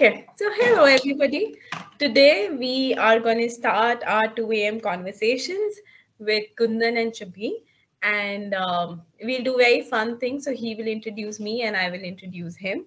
[0.00, 1.56] Okay, so hello everybody.
[1.98, 4.78] Today we are going to start our 2 a.m.
[4.80, 5.74] conversations
[6.20, 7.64] with Kundan and Chabi,
[8.04, 10.44] and um, we'll do very fun things.
[10.44, 12.86] So he will introduce me and I will introduce him.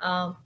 [0.00, 0.36] Um,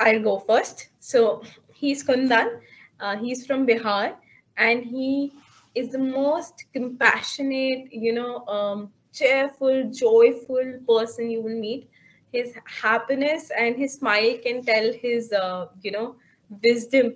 [0.00, 0.88] I'll go first.
[0.98, 2.58] So he's Kundan.
[2.98, 4.16] Uh, he's from Bihar,
[4.56, 5.32] and he
[5.76, 11.88] is the most compassionate, you know, um, cheerful, joyful person you will meet
[12.32, 16.16] his happiness and his smile can tell his uh, you know
[16.62, 17.12] wisdom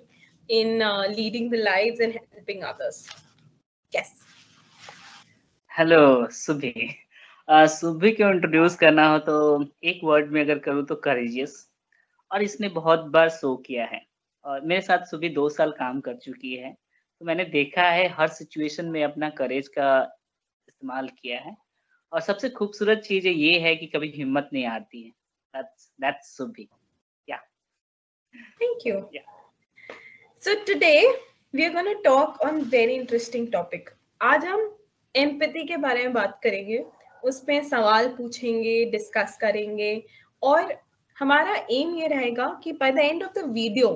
[0.49, 3.09] in uh, leading the lives and helping others.
[3.93, 4.13] Yes.
[5.79, 6.73] Hello Subhi
[7.51, 9.35] Subhi को introduce करना हो तो
[9.85, 11.57] एक word में अगर करूँ तो courageous
[12.31, 14.01] और इसने बहुत बार शो किया है।
[14.45, 18.29] और मेरे साथ सुभी दो साल काम कर चुकी है। तो मैंने देखा है हर
[18.29, 19.89] सिचुएशन में अपना करेज का
[20.69, 21.57] इस्तेमाल किया है।
[22.13, 25.13] और सबसे खूबसूरत चीज़ ये है कि कभी हिम्मत नहीं आती है
[25.55, 26.69] that's that's Subhi.
[27.29, 27.43] Yeah.
[28.61, 29.09] Thank you.
[29.13, 29.29] Yeah.
[30.43, 31.05] So today
[31.55, 33.93] we are going to talk on very interesting topic.
[34.21, 34.61] आज हम
[35.15, 36.85] एम्पति के बारे में बात करेंगे
[37.23, 39.93] उसमें सवाल पूछेंगे डिस्कस करेंगे
[40.43, 40.73] और
[41.19, 43.89] हमारा एम ये रहेगा कि by the end of the video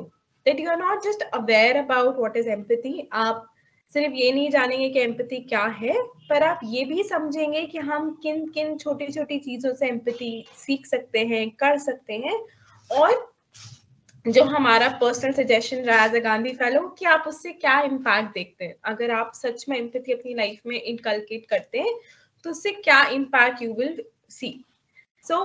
[0.47, 3.47] that you are not just aware about what is empathy आप
[3.95, 5.95] सिर्फ़ ये नहीं जानेंगे कि एम्पति क्या है,
[6.29, 10.87] पर आप ये भी समझेंगे कि हम किन किन छोटी छोटी चीज़ों से एम्पति सीख
[10.87, 12.39] सकते हैं, कर सकते हैं।
[12.91, 13.29] और
[14.27, 18.65] जो हमारा पर्सनल सजेशन रहा एज अ गांधी फेलो कि आप उससे क्या इम्पैक्ट देखते
[18.65, 21.95] हैं। अगर आप सच में एम्पति अपनी लाइफ में इनकलकेट करते हैं
[22.45, 24.53] तो उससे क्या impact you will see
[25.27, 25.43] so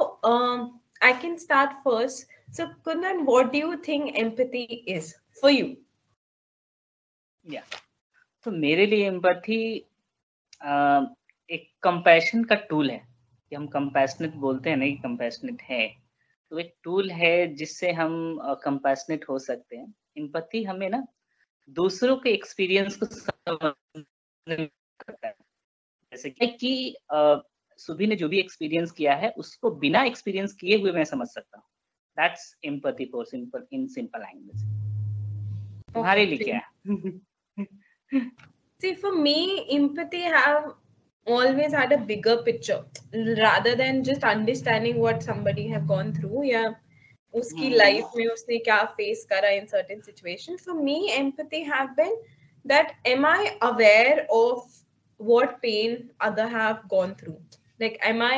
[1.02, 5.66] I can start first so Kundan what do you think empathy is for you
[8.46, 9.60] तो मेरे लिए एम्पैथी
[11.50, 12.98] एक कंपैशन का टूल है
[13.52, 15.88] कि हम कंपैशनेट बोलते हैं नहीं कंपैशनेट है।
[16.52, 21.06] तो एक टूल है जिससे हम कंपैशनेट हो सकते हैं। एम्पैथी हमें ना
[21.70, 23.06] दूसरों के एक्सपीरियंस को
[24.48, 25.34] करता है।
[26.14, 26.96] जैसे कि
[27.80, 31.58] सुभी ने जो भी एक्सपीरियंस किया है उसको बिना एक्सपीरियंस किए हुए मैं समझ सकता
[31.58, 31.66] हूँ।
[32.18, 34.64] That's empathy for simple in simple language
[35.96, 36.64] तुम्हारे लिए क्या है?
[38.81, 40.75] See, for me, empathy have
[41.27, 42.85] always had a bigger picture
[43.39, 46.45] rather than just understanding what somebody have gone through.
[46.45, 46.71] Yeah.
[47.35, 52.17] उसकी लाइफ में उसने क्या फेस करा in certain situation for me empathy have been
[52.67, 54.81] that am I aware of
[55.21, 55.97] what pain
[56.27, 57.39] other have gone through
[57.81, 58.37] like am i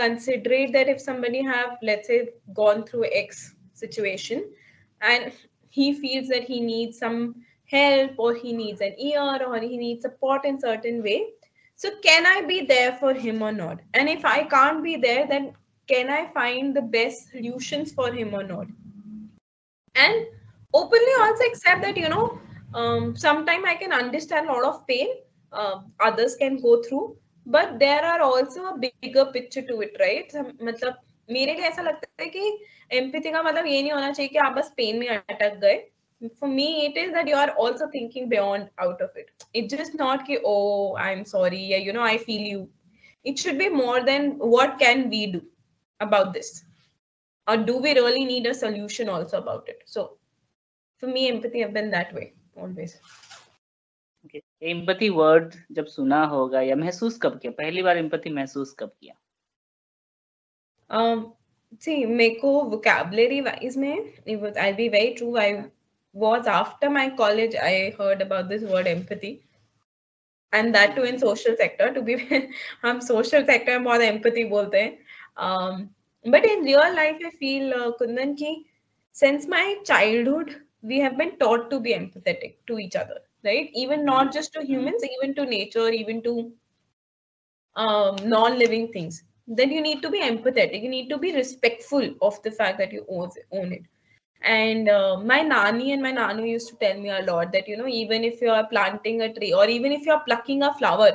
[0.00, 2.18] considerate that if somebody have let's say
[2.58, 3.40] gone through x
[3.80, 4.44] situation
[5.00, 5.32] and
[5.68, 7.18] he feels that he needs some
[7.66, 11.18] help or he needs an ear or he needs support in certain way
[11.76, 15.26] so can i be there for him or not and if i can't be there
[15.26, 15.52] then
[15.88, 18.66] can i find the best solutions for him or not
[19.94, 20.26] and
[20.74, 22.38] openly also accept that you know
[22.74, 25.08] um, sometimes i can understand a lot of pain
[25.52, 27.16] uh, others can go through
[27.46, 32.22] but there are also a bigger picture to it right मतलब मेरे लिए ऐसा लगता
[32.22, 32.40] है कि
[32.98, 35.76] empathy का मतलब ये नहीं होना चाहिए कि आप बस पेन में अटक गए
[36.38, 39.94] for me it is that you are also thinking beyond out of it it's just
[39.94, 42.68] not ki, oh i'm sorry yeah, you know i feel you
[43.24, 45.42] it should be more than what can we do
[46.00, 46.64] about this
[47.48, 50.16] or do we really need a solution also about it so
[50.98, 52.98] for me empathy have been that way always
[54.24, 54.42] okay.
[54.60, 59.14] empathy word जब सुना होगा या महसूस कब किया पहली बार empathy महसूस कब किया
[60.90, 61.32] um
[61.80, 65.70] see मेरे को vocabulary wise में it was I'll be very true I
[66.13, 69.41] was after my college I heard about this word empathy.
[70.53, 71.93] And that too in social sector.
[71.93, 72.49] To be
[72.83, 74.97] I'm social sector more empathy bolte
[75.37, 75.89] um,
[76.25, 78.65] but in real life I feel uh, Kundan ki
[79.11, 83.69] since my childhood we have been taught to be empathetic to each other, right?
[83.73, 86.51] Even not just to humans, even to nature, even to
[87.75, 89.23] um, non-living things.
[89.47, 90.81] Then you need to be empathetic.
[90.81, 93.31] You need to be respectful of the fact that you own
[93.73, 93.83] it
[94.42, 97.76] and uh, my nani and my nanu used to tell me a lot that you
[97.76, 100.72] know even if you are planting a tree or even if you are plucking a
[100.74, 101.10] flower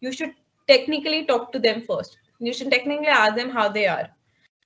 [0.00, 0.34] you should
[0.66, 4.08] technically talk to them first you should technically ask them how they are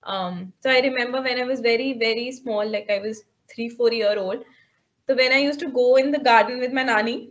[0.04, 3.92] um, so i remember when i was very very small like i was three four
[3.92, 4.44] year old
[5.06, 7.30] so when i used to go in the garden with my nani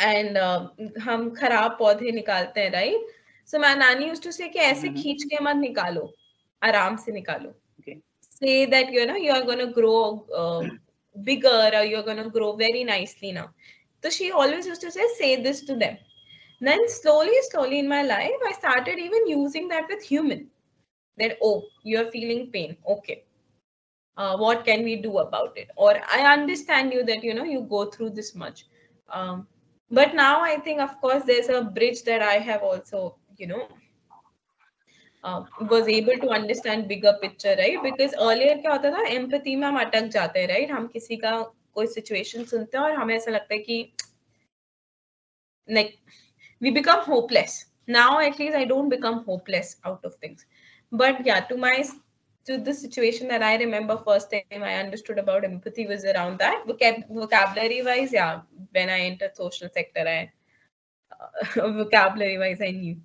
[0.00, 0.68] and uh,
[1.04, 3.06] हम खराब पौधे निकालते हैं right
[3.50, 6.12] so my नानी used to से कि ऐसे खींच के मत निकालो
[6.64, 7.54] आराम से निकालो
[8.39, 10.63] say that you know you are going to grow uh,
[11.23, 13.49] bigger or you're going to grow very nicely now.
[14.03, 15.97] So she always used to say say this to them.
[16.61, 20.47] Then slowly slowly in my life i started even using that with human.
[21.17, 22.77] That oh you're feeling pain.
[22.87, 23.23] Okay.
[24.17, 25.69] Uh, what can we do about it?
[25.77, 28.65] Or i understand you that you know you go through this much.
[29.13, 29.47] Um,
[29.91, 33.67] but now i think of course there's a bridge that i have also you know
[35.23, 39.67] uh, was able to understand bigger picture right because earlier क्या होता था empathy में
[39.67, 41.37] हम अटक जाते हैं right हम किसी का
[41.75, 43.91] कोई situation सुनते हैं और हमें ऐसा लगता है कि
[45.67, 45.97] like
[46.61, 50.45] we become hopeless now at least i don't become hopeless out of things
[50.91, 51.83] but yeah to my
[52.47, 56.63] to the situation that I remember first time I understood about empathy was around that
[56.65, 58.13] Vocab- vocabulary wise.
[58.13, 58.41] Yeah,
[58.71, 60.31] when I entered social sector, I
[61.19, 62.95] uh, vocabulary wise I knew.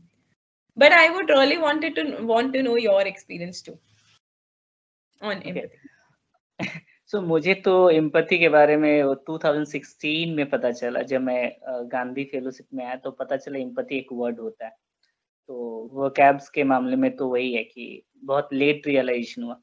[0.81, 3.75] But I would really wanted to want to know your experience too.
[5.23, 5.81] On empathy.
[7.07, 12.25] So so, मुझे तो empathy के बारे में 2016 में पता चला। जब मैं गांधी
[12.25, 14.77] फेलोशिप में आया तो पता चला एम्पथी एक वर्ड होता है।
[15.49, 15.55] तो
[15.93, 19.61] वो कैब्स के मामले में तो वही है कि बहुत लेट रियलाइजेशन हुआ।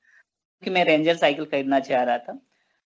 [0.64, 2.42] कि मैं रेंजर साइकिल खरीदना चाह रहा था।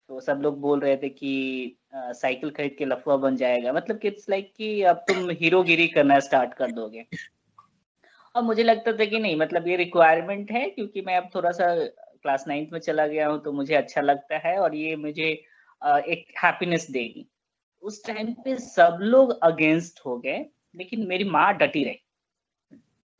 [0.08, 4.08] तो सब लोग बोल रहे थे कि साइकिल खरीद के लफवा बन जाएगा। मतलब कि
[4.08, 7.06] इट्स लाइक कि अब तुम हीरोगिरी करना स्टार्ट कर दोगे।
[8.38, 11.74] और मुझे लगता था कि नहीं मतलब ये रिक्वायरमेंट है, क्योंकि मैं अब थोड़ा सा
[12.22, 15.28] क्लास नाइन्थ में चला गया हूँ तो मुझे अच्छा लगता है और ये मुझे
[15.82, 17.26] एक हैप्पीनेस देगी।
[17.82, 20.44] उस टाइम पे सब लोग अगेंस्ट हो गए,
[20.76, 22.00] लेकिन मेरी माँ डटी रही।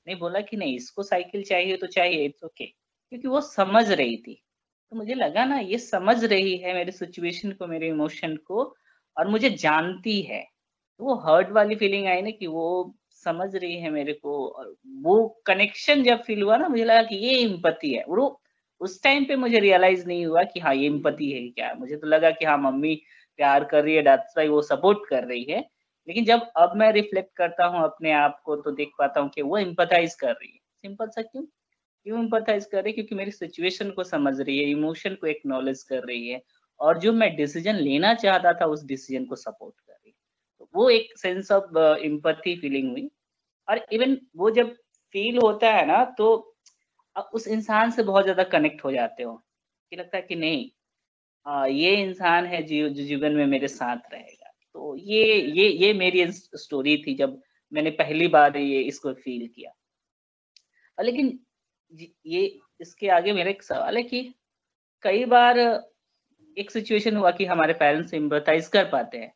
[0.07, 4.17] नहीं बोला कि नहीं, इसको साइकिल चाहिए तो चाहिए इट्स ओके क्योंकि वो समझ रही
[4.19, 4.43] थी।
[4.93, 8.63] तो मुझे लगा ना, ये समझ रही है मेरे सिचुएशन को, मेरे इमोशन को,
[9.17, 10.43] और मुझे जानती है।
[11.01, 12.95] तो वो हर्ट वाली फीलिंग आई ना कि वो
[13.25, 14.33] समझ रही है मेरे को
[15.03, 15.17] वो
[15.47, 18.41] कनेक्शन जब फील हुआ ना, मुझे लगा कि ये इम्पति है। वो
[18.81, 21.73] उस टाइम पे मुझे रियलाइज़ नहीं हुआ कि हाँ ये इम्पति है क्या?
[21.75, 22.95] मुझे तो लगा कि हाँ मम्मी
[23.39, 25.61] प्यार कर रही है वो सपोर्ट कर रही है।
[26.09, 29.43] लेकिन जब अब मैं रिफ्लेक्ट करता हूँ अपने आप को तो देख पाता हूँ कि
[29.43, 31.43] वो इम्पथाइज कर रही है। सिंपल सा क्यों?
[32.07, 32.95] क्यों इम्पथाइज कर रही है?
[32.95, 36.43] क्योंकि मेरी सिचुएशन को समझ रही है इमोशन को एक्नॉलेज कर रही है।
[36.81, 39.98] और जो मैं डिसीज़न लेना चाहता था, उस डिसीज़न को सपोर्ट कर
[40.75, 43.09] वो एक सेंस ऑफ़ इम्पथी फीलिंग हुई।
[43.69, 44.75] और इवन वो जब
[45.15, 46.29] फील होता है ना तो
[47.35, 49.35] उस इंसान से बहुत ज़्यादा कनेक्ट हो जाते हो
[49.93, 50.71] कि लगता है कि नहीं
[51.47, 56.27] आ, ये इंसान है जो जीवन में मेरे साथ रहेगा। तो ये ये ये मेरी
[56.33, 57.41] स्टोरी थी जब
[57.73, 59.73] मैंने पहली बार ये इसको फील किया।
[60.99, 61.39] और लेकिन
[62.27, 62.45] ये
[62.81, 64.23] इसके आगे मेरा एक सवाल है कि
[65.05, 65.59] कई बार
[66.57, 69.33] एक सिचुएशन हुआ कि हमारे पेरेंट्स सिंपथाइज कर पाते हैं।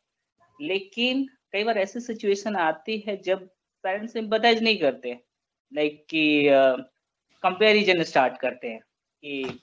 [0.59, 3.47] लेकिन कई बार ऐसी सिचुएशन आती है जब
[3.83, 5.19] पेरेंट्स सिंपथाइज नहीं करते
[5.71, 6.25] लाइक कि
[7.43, 8.79] कंपेरिजन स्टार्ट करते हैं
[9.23, 9.59] कि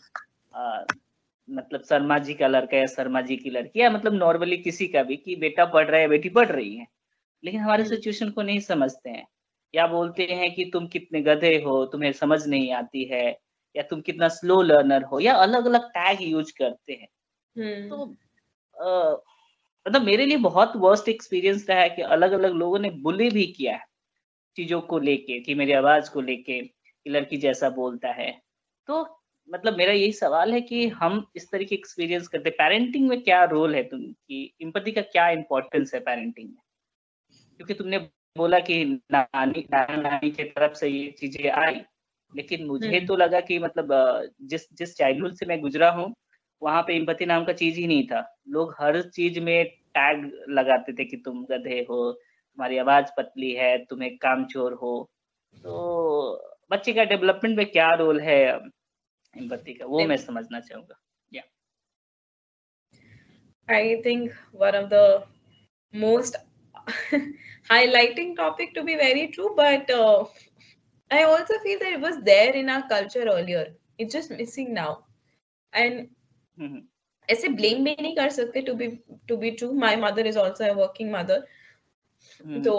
[1.48, 5.02] मतलब शर्मा जी का लड़का या शर्मा जी की लड़की या मतलब नॉर्मली किसी का
[5.02, 6.86] भी कि बेटा पढ़ रहा है बेटी पढ़ रही है
[7.44, 9.26] लेकिन हमारे सिचुएशन हम्म। को नहीं समझते हैं
[9.74, 13.24] या बोलते हैं कि तुम कितने गधे हो तुम्हें समझ नहीं आती है
[13.74, 19.16] या तुम कितना स्लो लर्नर हो या अलग अलग टैग यूज़ करते हैं तो हम्म।
[19.86, 23.46] मतलब मेरे लिए बहुत वर्स्ट एक्सपीरियंस रहा है कि अलग अलग लोगों ने बुली भी
[23.46, 23.84] किया है
[24.56, 28.30] चीज़ों को लेके कि मेरी आवाज़ को लेके कि लड़की जैसा बोलता है।
[28.88, 29.18] तो
[29.48, 33.74] मतलब मेरा यही सवाल है कि हम इस तरीके एक्सपीरियंस करते पेरेंटिंग में क्या रोल
[33.74, 36.62] है तुम कि इम्पति का क्या इम्पोर्टेंस है पेरेंटिंग में?
[37.56, 37.98] क्योंकि तुमने
[38.36, 41.80] बोला कि नानी नाना नानी की तरफ़ से ये चीज़ें आई
[42.36, 43.88] लेकिन मुझे हम्म। तो लगा कि मतलब
[44.42, 46.14] जिस जिस चाइल्डहुड से मैं गुजरा हूँ
[46.62, 50.92] वहाँ पे इम्पति नाम का चीज़ ही नहीं था लोग हर चीज़ में टैग लगाते
[50.92, 54.46] थे कि तुम गधे हो तुम्हारी आवाज़ पतली है तुम एक काम
[54.82, 54.92] हो
[55.54, 55.76] तो
[56.70, 58.42] बच्चे का डेवलपमेंट में क्या रोल है
[59.38, 61.00] एम्पैथी का वो मैं समझना चाहूँगा
[61.32, 61.42] या
[63.68, 65.24] I think one of the
[65.94, 66.36] most
[67.70, 70.24] highlighting topic to be very true, but uh,
[71.10, 73.66] I also feel that it was there in our culture earlier.
[73.98, 75.04] It's just missing now.
[75.72, 76.19] And mm-hmm.
[77.28, 78.86] ऐसे blame भी नहीं कर सकते to be
[79.28, 81.46] to be true my mother is also a working mother
[82.64, 82.74] तो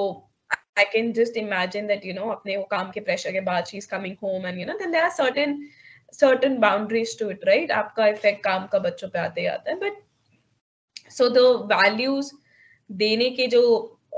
[0.77, 3.77] I can just imagine that you know अपने वो काम के प्रेशर के बाद she
[3.77, 5.61] is coming home and you know then there are certain
[6.13, 7.69] certain boundaries to it right?
[7.71, 9.75] आपका effect काम का बच्चों पे आते ही आता है.
[9.79, 11.37] बट सो द
[11.71, 12.31] वैल्यूज़
[12.89, 13.61] देने के जो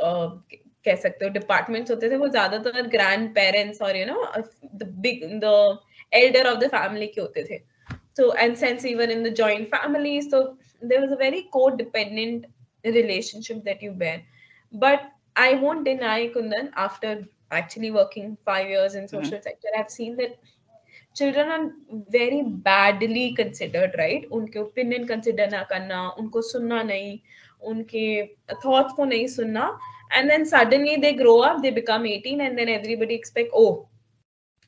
[0.06, 0.30] uh,
[0.86, 4.26] कह सकते हो डिपार्टमेंट्स होते थे वो ज़्यादातर ग्रैंड पेरेंट्स और you know
[4.76, 5.54] the big the
[6.14, 7.58] elder of the family के होते थे.
[8.15, 12.45] so and since even in the joint family so there was a very codependent
[12.85, 14.23] relationship that you bear
[14.73, 19.43] but i won't deny kundan after actually working five years in social mm-hmm.
[19.43, 20.39] sector i've seen that
[21.19, 21.63] children are
[22.15, 27.19] very badly considered right उनके opinion consider ना करना उनको सुनना नहीं
[27.71, 28.05] उनके
[28.65, 29.71] thoughts को नहीं सुनना
[30.19, 33.89] and then suddenly they grow up they become 18 and then everybody expect oh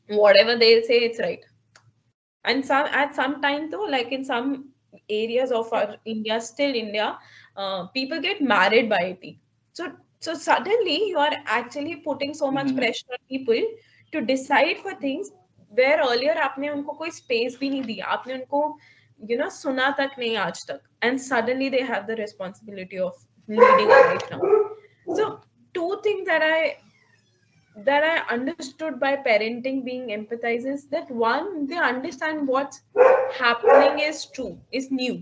[0.09, 1.47] whatever they say it's right
[2.45, 4.69] and some at some time though like in some
[5.09, 7.07] areas of our india still india
[7.57, 9.37] uh, people get married by it
[9.73, 9.88] so
[10.21, 12.76] so suddenly you are actually putting so much Mhm.
[12.80, 13.62] pressure on people
[14.12, 15.30] to decide for things
[15.80, 18.62] where earlier आपने उनको कोई space भी नहीं दिया आपने उनको
[19.30, 23.12] you know सुना तक नहीं आज तक and suddenly they have the responsibility of
[23.49, 24.40] leading a life now
[25.19, 25.28] so
[25.75, 26.76] two things that I
[27.75, 32.82] that I understood by parenting being empathized is that one they understand what's
[33.39, 35.15] happening is true is new.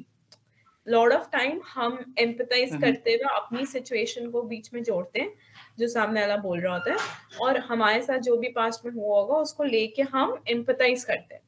[0.88, 5.34] Lot of time हम empathise. करते हुए अपनी situation को बीच में जोड़ते हैं
[5.80, 6.98] जो सामने वाला बोल रहा होता है
[7.42, 11.42] और हमारे साथ जो भी पास्ट में हुआ होगा उसको लेके हम एम्पथाइज करते हैं।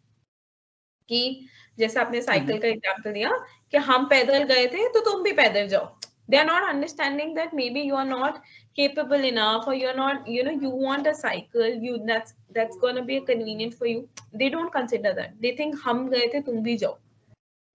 [1.10, 1.48] कि
[1.80, 3.32] जैसे आपने साइकिल का एग्जांपल दिया
[3.72, 5.86] कि हम पैदल गए थे तो तुम भी पैदल जाओ।
[6.29, 8.43] they are not understanding that maybe you are not
[8.77, 12.95] capable enough or you're not you know you want a cycle you that's that's going
[12.95, 16.63] to be convenient for you they don't consider that they think hum gaye the tum
[16.69, 16.95] bhi jao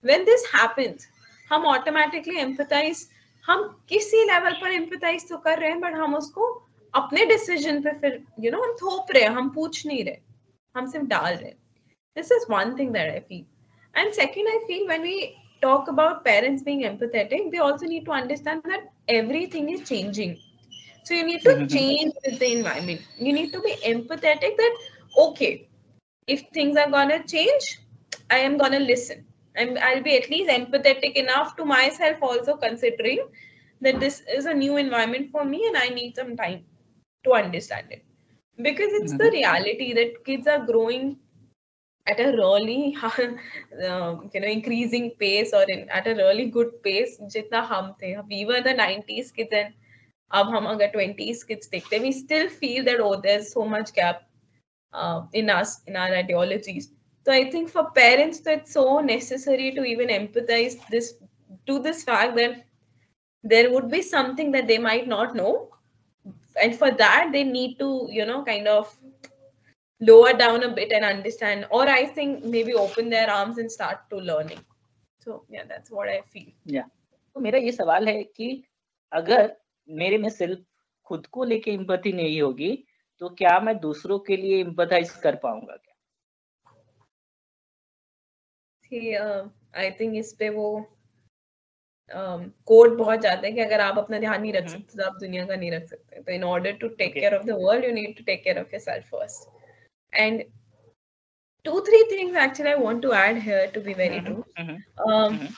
[0.03, 1.11] when this happens
[1.49, 3.07] हम automatically empathise
[3.45, 6.47] हम किसी level पर empathise तो कर रहे हैं but हम उसको
[6.93, 10.03] अपने डिसीजन पे फिर यू you नो know, हम थोप रहे हैं हम पूछ नहीं
[10.05, 10.17] रहे
[10.75, 11.57] हम सिर्फ डाल रहे हैं
[12.17, 13.45] this is one thing that I feel
[13.99, 15.19] and second I feel when we
[15.60, 20.38] talk about parents being empathetic, they also need to understand that everything is changing.
[21.04, 21.68] So you need to Mhm.
[21.68, 23.00] change with the environment.
[23.18, 24.76] You need to be empathetic that,
[25.18, 25.68] okay,
[26.26, 27.80] if things are gonna change,
[28.30, 29.24] I am gonna listen.
[29.56, 33.26] And I'll be at least empathetic enough to myself also considering
[33.80, 36.64] that this is a new environment for me and I need some time
[37.24, 38.04] to understand it.
[38.62, 39.32] Because it's the Mhm.
[39.32, 41.18] reality that kids are growing
[42.06, 43.10] at a really uh,
[44.34, 48.44] you know increasing pace or in, at a really good pace jitna hum the we
[48.44, 49.72] were the 90s kids and
[50.40, 54.22] ab hum agar 20s kids dekhte we still feel that oh there's so much gap
[54.92, 56.90] uh, in us in our ideologies
[57.24, 61.14] so i think for parents that's so necessary to even empathize this
[61.66, 62.64] to this fact that
[63.42, 65.68] there would be something that they might not know
[66.62, 68.94] and for that they need to you know kind of
[70.00, 73.98] lower down a bit and understand or i think maybe open their arms and start
[74.10, 74.60] to learning.
[75.26, 76.52] So yeah that's what i feel.
[77.36, 78.62] तो मेरा ये सवाल है कि
[79.12, 79.56] अगर
[79.88, 80.60] मेरे में सिर्फ़
[81.06, 82.72] खुद को लेके एम्पैथी नहीं होगी
[83.20, 85.94] तो क्या मैं दूसरों के लिए एम्पैथाइज कर पाऊँगा क्या?
[89.76, 90.66] आई थिंक इस पे वो
[92.10, 95.18] कोड बहुत ज़्यादा है कि अगर आप अपना ध्यान नहीं रख हम्म। सकते तो आप
[95.20, 97.92] दुनिया का नहीं रख सकते। तो in order to take care of the world you
[97.92, 99.59] need to take care of yourself first
[100.13, 100.43] And
[101.65, 104.83] two three things actually i want to add here to be very Mhm, true mhm,
[105.07, 105.55] um, Mhm.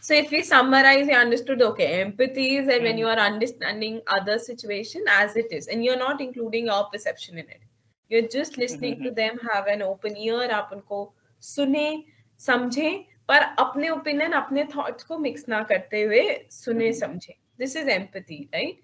[0.00, 2.98] So if we summarize, you understood, okay, empathy is that when Mhm.
[2.98, 7.48] you are understanding other situation as it is, and you're not including your perception in
[7.48, 7.60] it.
[8.08, 9.12] You're just listening to Mhm.
[9.12, 12.04] them, have an open ear, आप उनको सुने,
[12.38, 12.90] समझे,
[13.28, 17.00] पर अपने opinion, अपने thoughts को mix ना करते हुए सुने Mhm.
[17.00, 17.36] समझे.
[17.58, 18.78] This is empathy, right?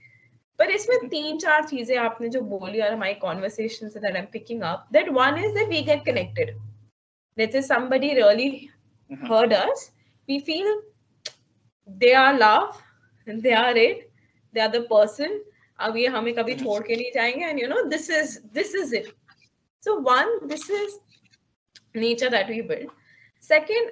[0.59, 1.11] पर इसमें mm-hmm.
[1.11, 3.89] तीन चार चीज़ें आपने जो बोली और हमारी कॉन्वर्सेशन
[4.31, 4.87] पिकिंग अप
[15.79, 16.69] अब ये हमें कभी mm-hmm.
[16.69, 19.05] छोड़ के नहीं जाएँगे and you know this is this is it
[19.83, 20.99] so one this is
[21.95, 22.89] nature that we build
[23.41, 23.91] second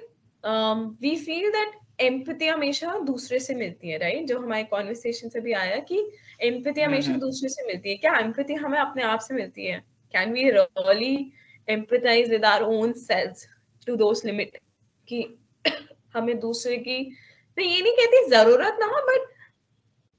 [1.00, 5.52] we feel that empathy हमेशा दूसरे से मिलती है राइट जो हमारे कॉन्वर्सेशन से भी
[5.52, 5.98] आया कि
[6.46, 7.20] empathy हमेशा Mhm.
[7.20, 9.82] दूसरे से मिलती है। क्या empathy हमें अपने आप से मिलती है?
[10.14, 11.14] Can we really
[11.68, 13.46] empathize with our own selves
[13.86, 14.56] to those limit
[15.08, 15.22] कि
[16.14, 16.98] हमें दूसरे की
[17.58, 19.28] मैं ये नहीं कहती ज़रूरत ना हो बट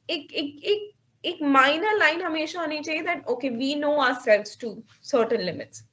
[0.09, 0.91] एक एक एक
[1.23, 4.71] एक माइनर लाइन हमेशा होनी चाहिए that okay we know ourselves to
[5.03, 5.83] certain limits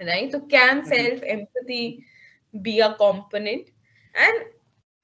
[0.00, 0.84] right तो can.
[0.84, 1.82] Self empathy
[2.54, 3.66] be a component
[4.14, 4.42] and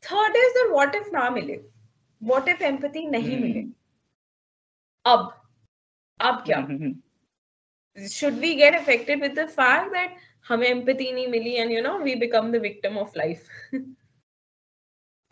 [0.02, 1.64] third is there what if ना मिले।
[2.22, 3.42] वॉट इफ़ एम्पति नहीं mm.
[3.42, 3.60] मिले।
[5.04, 5.42] अब
[6.20, 6.66] अब क्या?
[8.08, 10.16] Should we get affected with that
[10.48, 13.48] हमें empathy नहीं मिली and you know we become the victim of life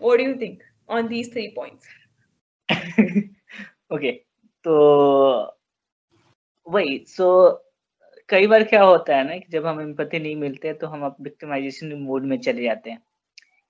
[0.01, 1.79] what you think on these three point
[3.93, 4.13] okay
[4.65, 4.75] तो
[6.69, 7.57] वही सो so,
[8.29, 11.17] कई बार क्या होता है ना कि जब हम एम्पति नहीं मिलते तो हम अब
[11.21, 13.03] विक्टिमाइजेशन मोड में चले जाते हैं।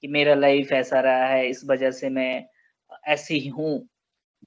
[0.02, 2.44] कि मेरा लाइफ ऐसा रहा है, इस वजह से मैं
[3.08, 3.88] ऐसी ही हूँ।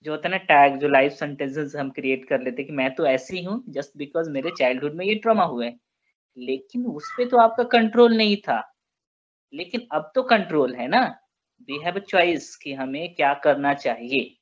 [0.05, 3.05] जो होता है ना टैग जो लाइफ सेंटेंसेस हम क्रिएट कर लेते कि मैं तो
[3.08, 5.79] ऐसी हूँ जस्ट बिकॉज़ मेरे चाइल्डहुड में ये ट्रॉमा हुए हैं।
[6.38, 8.62] लेकिन उस पर तो आपका कंट्रोल नहीं था।
[9.53, 11.03] लेकिन अब तो कंट्रोल है ना।
[11.70, 14.36] वी हैव अ चॉइस कि हमें क्या करना चाहिए,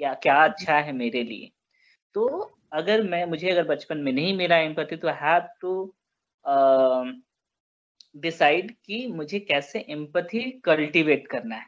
[0.00, 1.50] या क्या अच्छा है मेरे लिए।
[2.14, 2.28] तो
[2.74, 5.74] अगर मैं, मुझे अगर बचपन में नहीं मिला एम्पैथी तो हैव टू
[8.16, 11.66] डिसाइड कि मुझे कैसे एम्पथी कल्टीवेट करना है।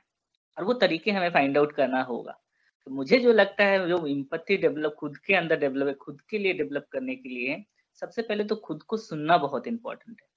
[0.59, 2.39] और वो तरीके हमें फाइंड आउट करना होगा।
[2.85, 6.39] तो मुझे जो लगता है जो एम्पथी डेवलप खुद के अंदर डेवलप है खुद के
[6.39, 10.29] लिए डेवलप करने के लिए सबसे पहले तो खुद को सुनना बहुत इंपॉर्टेंट है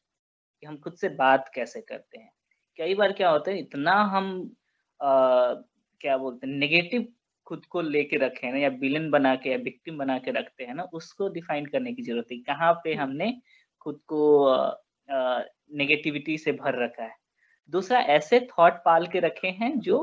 [0.61, 2.31] कि हम खुद से बात कैसे करते हैं।
[2.77, 4.55] कई बार क्या होता है इतना हम
[5.01, 5.53] आ,
[6.01, 7.07] क्या बोलते हैं नेगेटिव
[7.45, 10.75] खुद को लेके रखे ना या विलन बना के या विक्टिम बना के रखते हैं
[10.75, 13.41] ना उसको डिफाइन करने की ज़रूरत है कहाँ पे हम्म। हमने
[13.81, 14.47] खुद को
[15.71, 17.15] नेगेटिविटी से भर रखा है।
[17.69, 19.97] दूसरा ऐसे थॉट पाल के रखे हैं जो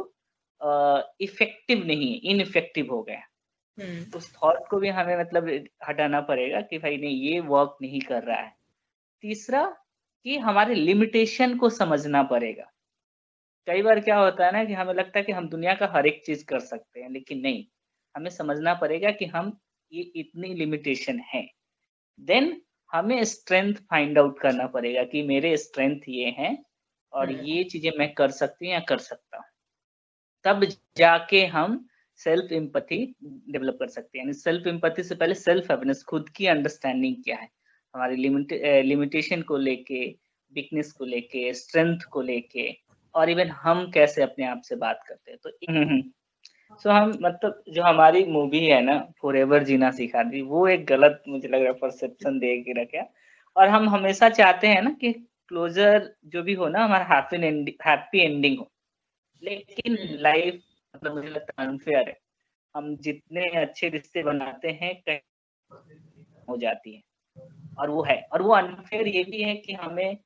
[1.21, 3.14] इफ़ेक्टिव uh, नहीं है इनइफेक्टिव हो गए
[3.78, 5.49] हम्म। उस थॉट को भी हमें मतलब
[5.88, 8.54] हटाना पड़ेगा कि भाई नहीं ये वर्क नहीं कर रहा है।
[9.23, 9.64] तीसरा
[10.26, 12.71] कि हमारे लिमिटेशन को समझना पड़ेगा।
[13.69, 16.07] कई बार क्या होता है ना कि हमें लगता है कि हम दुनिया का हर
[16.07, 17.64] एक चीज़ कर सकते हैं लेकिन नहीं।
[18.14, 19.59] हमें समझना पड़ेगा कि हम
[19.92, 21.47] ये इतनी लिमिटेशन है।
[22.21, 22.61] देन
[22.93, 26.57] हमें स्ट्रेंथ फाइंड आउट करना पड़ेगा कि मेरे स्ट्रेंथ ये हैं
[27.13, 29.45] और हम्म। ये चीज़ें मैं कर सकती हूँ या कर सकता हूँ।
[30.45, 30.65] तब
[30.97, 31.89] जाके हम
[32.21, 37.17] सेल्फ इम्पथी डेवलप कर सकते हैं। सेल्फ इम्पथी से पहले सेल्फ अवेयरनेस खुद की अंडरस्टैंडिंग
[37.25, 37.49] क्या है?
[37.95, 38.17] हमारी
[38.83, 40.05] लिमिटेशन को लेके
[40.53, 42.71] वीकनेस को लेके स्ट्रेंथ को लेके
[43.15, 45.51] और इवन हम कैसे अपने आप से बात करते हैं। तो
[46.79, 50.69] सो so, हम मतलब जो हमारी मूवी है ना फॉर एवर जीना सिखा दी वो
[50.69, 53.00] एक गलत मुझे लग रहा है परसेप्शन दे के रखे
[53.57, 55.12] और हम हमेशा चाहते हैं ना कि
[55.49, 58.73] क्लोजर जो भी हो ना हमारा हैप्पी एंडिंग हैप्पी एंडिंग हो।
[59.43, 60.62] लेकिन लाइफ हम्म।
[60.97, 62.19] मतलब मुझे लगता है अनफेयर है।
[62.76, 65.19] हम जितने अच्छे रिश्ते बनाते हैं कहीं
[66.49, 67.02] हो जाती है।
[67.79, 70.17] और वो है। और वो अनफेयर ये भी है कि हमें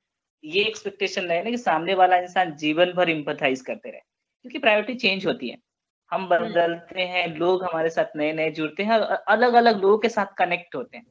[0.45, 4.01] ये एक्सपेक्टेशन रहे ना कि सामने वाला इंसान जीवन भर इम्पथाइज करते रहे।
[4.43, 5.66] क्योंकि प्रायोरिटी चेंज होती है।
[6.13, 8.99] हम। बदलते हैं, लोग हमारे साथ नए नए जुड़ते हैं
[9.29, 11.07] अलग अलग लोगों के साथ कनेक्ट होते हैं।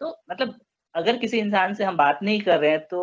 [0.00, 0.58] तो मतलब
[0.94, 3.00] अगर किसी इंसान से हम बात नहीं कर रहे हैं तो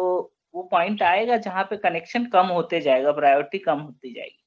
[0.56, 4.44] वो पॉइंट आएगा जहाँ पे कनेक्शन कम होते जाएगा प्रायोरिटी कम होती जाएगी।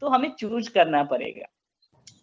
[0.00, 1.46] तो हमें चूज़ करना पड़ेगा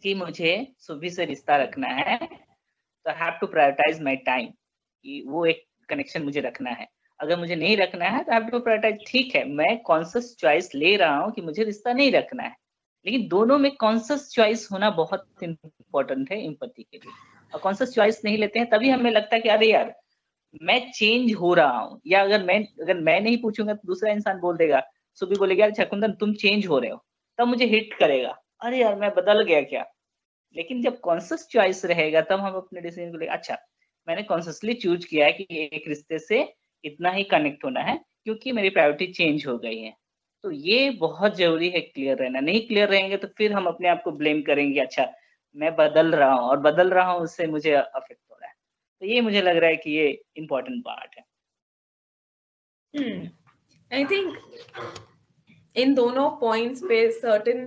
[0.03, 5.45] कि मुझे सुबह से रिश्ता रखना है तो have to prioritise my time कि वो
[5.45, 6.87] एक कनेक्शन मुझे रखना है।
[7.19, 10.95] अगर मुझे नहीं रखना है तो हैव टू प्रायोरिटाइज ठीक है, मैं कॉन्सियस चॉइस ले
[10.97, 12.55] रहा हूँ कि मुझे रिश्ता नहीं रखना है।
[13.05, 17.11] लेकिन दोनों में कॉन्सियस चॉइस होना बहुत इंपॉर्टेंट है इम्पति के लिए।
[17.53, 19.93] और कॉन्सियस चॉइस नहीं लेते हैं, तभी हमें लगता है कि अरे यार,
[20.63, 24.39] मैं चेंज हो रहा हूँ। या अगर मैं अगर मैं नहीं पूछूँगा तो दूसरा इंसान
[24.39, 24.81] बोल देगा,
[25.17, 27.03] सुबह बोलेगा यार छकुंदन तुम चेंज हो रहे हो।
[27.39, 29.85] तब मुझे हिट करेगा। अरे यार, मैं बदल गया क्या?
[30.55, 33.57] लेकिन जब कॉन्सियस चॉइस रहेगा, तब हम अपने डिसीज़न को लेकर अच्छा
[34.07, 38.51] मैंने कॉन्सियसली चूज़ किया है कि एक रिश्ते से इतना ही कनेक्ट होना है, क्योंकि
[38.51, 39.93] मेरी प्रायोरिटी चेंज हो गई है।
[40.43, 44.01] तो ये बहुत ज़रूरी है क्लियर रहना। नहीं क्लियर रहेंगे तो फिर हम अपने आप
[44.03, 45.07] को ब्लेम करेंगे अच्छा
[45.55, 48.55] मैं बदल रहा हूँ और बदल रहा हूँ उससे मुझे अफेक्ट हो रहा है।
[49.01, 51.23] तो ये मुझे लग रहा है कि ये इम्पोर्टेंट पार्ट है।
[53.91, 54.37] आई थिंक
[55.75, 57.65] इन दोनों पॉइंट्स पे certain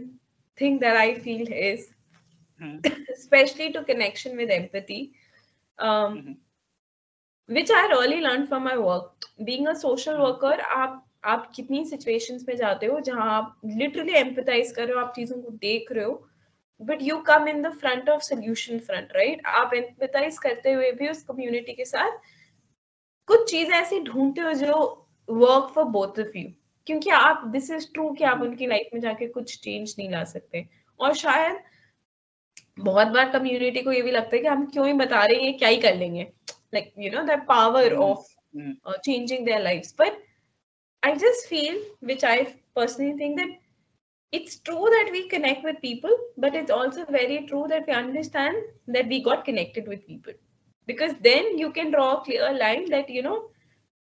[0.60, 1.86] thing that I feel is
[3.20, 5.00] specially to connection with empathy
[7.48, 9.26] which which i learn from from work work.
[9.44, 10.22] Being a social hmm.
[10.22, 10.56] worker
[11.26, 15.40] आप कितनी सिचुएशंस में जाते हो जहाँ आप लिटरली एम्पथाइज कर रहे हो आप चीज़ों
[15.42, 16.26] को देख रहे हो
[16.80, 21.08] but you come in the front of solution front right आप एम्पथाइज करते हुए भी
[21.08, 22.18] उस कम्युनिटी के साथ
[23.28, 24.74] कुछ चीज़ें ऐसी ढूंढते हो जो
[25.28, 26.48] work for both of you
[26.86, 30.22] क्योंकि आप दिस इज़ ट्रू कि आप उनकी लाइफ में जाके कुछ चेंज नहीं ला
[30.24, 30.64] सकते।
[31.00, 31.58] और शायद
[32.80, 35.56] बहुत बार कम्युनिटी को ये भी लगता है कि हम क्यों ही बता रहे हैं
[35.58, 36.22] क्या ही कर लेंगे?
[36.74, 38.26] Like you know that power of
[39.04, 40.22] changing their lifes but
[41.05, 42.43] I just feel which I
[42.75, 43.59] personally think that
[44.33, 48.61] it's true that we connect with people but it's also very true that we understand
[48.87, 50.33] that we got connected with people
[50.87, 53.39] because then you can draw a clear line that you know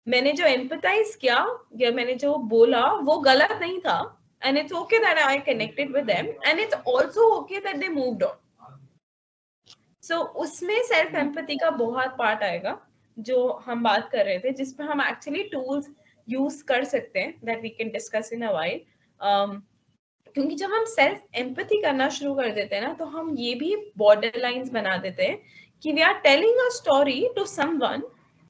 [0.07, 1.36] मैंने जो empathise किया
[1.79, 3.97] या मैंने जो बोला वो गलत नहीं था
[4.41, 8.23] and it's okay that I connected with them and it's also okay that they moved
[8.23, 8.79] on
[10.03, 12.77] so उसमें सेल्फ एम्पैथी का बहुत पार्ट आएगा
[13.17, 15.89] जो हम बात कर रहे थे जिसमें हम एक्चुअली टूल्स
[16.28, 18.80] use कर सकते हैं that we can discuss in a while
[20.34, 23.74] क्योंकि जब हम सेल्फ एम्पैथी करना शुरू कर देते हैं ना तो हम ये भी
[23.98, 25.40] बॉर्डर लाइंस बना देते हैं
[25.82, 28.02] कि we are telling a story to someone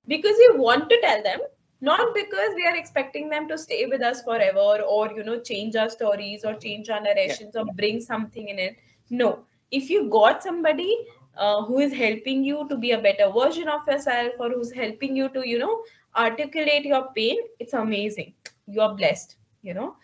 [0.08, 1.40] because we want to tell them
[1.82, 5.76] not because we are expecting them to stay with us forever or you know change
[5.76, 7.60] our stories or change our narrations yeah.
[7.60, 8.76] or bring something in it
[9.10, 9.28] no
[9.72, 10.96] if you got somebody
[11.36, 15.14] uh, who is helping you to be a better version of yourself or who's helping
[15.16, 15.74] you to you know
[16.14, 18.34] articulate your pain it's amazing.
[18.66, 19.96] You're blessed you know.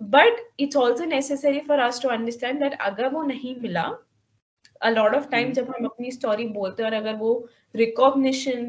[0.00, 3.98] But it's also necessary for us to understand that agar wo nahi mila
[4.82, 7.34] a lot of time जब हम अपनी story बोलते हैं और अगर वो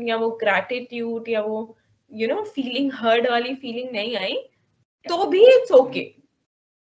[0.08, 1.60] या वो ग्रैटिट्यूड या वो
[2.12, 4.36] यू नो फीलिंग हर्ड वाली फीलिंग नहीं आई
[5.06, 6.04] तो भी it's okay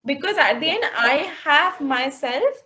[0.05, 2.65] because at the end I have myself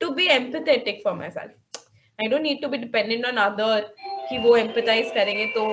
[0.00, 1.82] to be empathetic for myself
[2.18, 3.80] I don't need to be dependent on other
[4.28, 5.64] कि वो एम्पथाइज करेंगे तो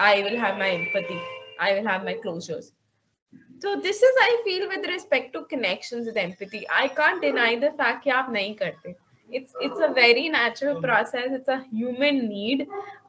[0.00, 1.20] I will have my empathy
[1.60, 2.72] I will have my closures
[3.62, 7.68] so this is i feel with respect to connections with empathy i can't deny the
[7.80, 8.94] fact कि आप नहीं करते
[9.30, 12.64] it's it's a very natural process it's a human need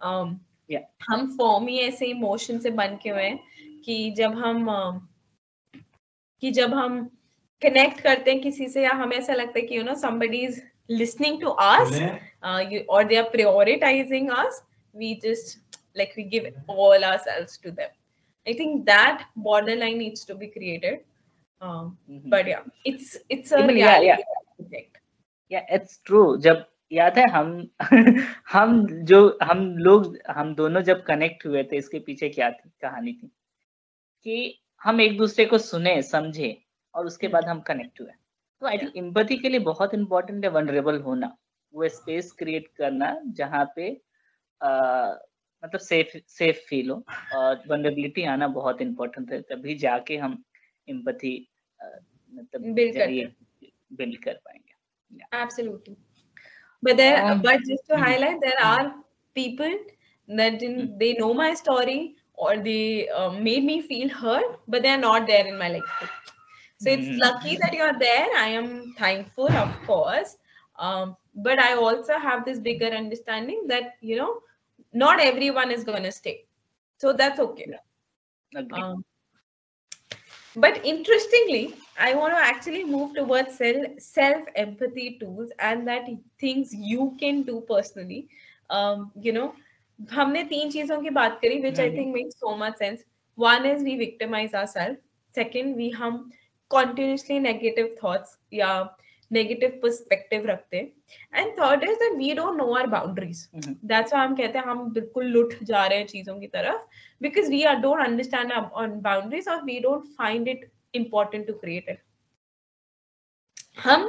[0.10, 0.36] um,
[0.70, 0.84] Yeah.
[1.10, 5.00] हम form ही ऐसे emotion से बन के हुए हैं कि जब हम um,
[6.44, 7.04] कि जब हम
[7.62, 10.62] कनेक्ट करते हैं किसी से या हमें ऐसा लगता है कि you know somebody is
[10.90, 11.92] listening to us
[12.44, 14.62] uh, you, or they are prioritizing us
[14.94, 15.58] we just
[15.96, 17.92] like we give all ourselves to them.
[18.48, 21.02] I think that borderline needs to be created.
[21.62, 22.24] Um, Mhm.
[22.30, 24.18] but yeah it's it's a Even- yeah, yeah.
[24.60, 24.98] effect.
[25.52, 27.70] या it's true जब याद है हम
[28.52, 33.14] हम जो हम लोग हम दोनों जब कनेक्ट हुए थे इसके पीछे क्या थी कहानी
[33.14, 33.28] थी?
[34.24, 36.64] कि हम एक दूसरे को सुने समझे
[36.96, 38.12] और उसके बाद हम कनेक्ट हुए।
[38.62, 41.38] तो आई थिंक एम्पैथी के लिए बहुत इंपॉर्टेंट है वनरेबल होना।
[41.74, 44.02] वो स्पेस क्रिएट करना जहाँ पे
[45.64, 47.04] मतलब सेफ़ सेफ़ फील हो
[47.40, 50.44] और वनरेबिलिटी आना बहुत इंपॉर्टेंट है तभी जाके हम
[50.90, 51.36] एम्पैथी
[52.36, 52.74] मतलब
[53.98, 54.72] बिल्ड कर पाएँगे
[55.32, 55.96] absolutely
[56.84, 58.06] but there Um, but just to mhm.
[58.06, 58.94] highlight there are
[59.36, 59.74] people
[60.28, 64.90] that didn't they know my story or they uh, made me feel hurt but they
[64.90, 66.12] are not there in my life
[66.78, 67.24] so it's Mhm.
[67.24, 70.38] lucky that you're there i am thankful of course
[70.80, 74.32] um, but i also have this bigger understanding that you know
[74.93, 76.45] not everyone is going to stay
[76.97, 77.67] so that's okay
[78.55, 78.81] Agree.
[78.81, 79.05] um,
[80.57, 83.57] but interestingly, I want to actually move towards
[83.99, 86.09] self empathy tools and that
[86.41, 88.29] things you can do personally.
[88.71, 89.53] Um, you know,
[90.13, 93.05] हमने तीन चीजों की बात करी which I hmm. think makes so much sense.
[93.37, 94.99] One is we victimize ourselves.
[95.35, 96.31] Second, we हम
[96.71, 98.73] continuously negative thoughts या
[99.38, 100.92] negative perspective रखते हैं.
[101.40, 103.42] And third is that we don't know our boundaries.
[103.56, 103.76] Mhm.
[103.92, 106.82] That's why हम कहते हैं हम बिल्कुल लुट जा रहे हैं चीज़ों की तरफ़
[107.26, 111.54] because we are, don't understand our on boundaries or we don't find it important to
[111.64, 112.02] create it.
[113.78, 114.08] Hum,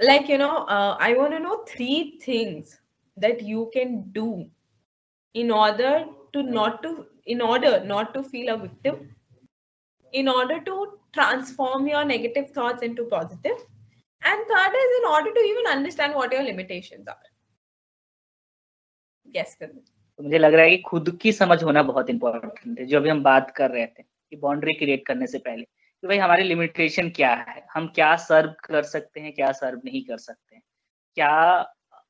[0.00, 2.80] like you know, uh, I want to know three things
[3.16, 4.46] that you can do
[5.34, 9.14] in order to not to in order not to feel a victim,
[10.12, 10.76] in order to
[11.12, 13.64] transform your negative thoughts into positive,
[14.22, 17.28] and third is in order to even understand what your limitations are.
[19.36, 19.84] करो.
[20.16, 23.08] तो मुझे लग रहा है कि खुद की समझ होना बहुत इंपॉर्टेंट है, जो अभी
[23.08, 27.10] हम बात कर रहे थे, कि बाउंड्री क्रिएट करने से पहले। कि भाई हमारी लिमिटेशन
[27.10, 27.66] क्या है?
[27.74, 30.62] हम क्या सर्व कर सकते हैं, क्या सर्व नहीं कर सकते हैं?
[31.14, 31.60] क्या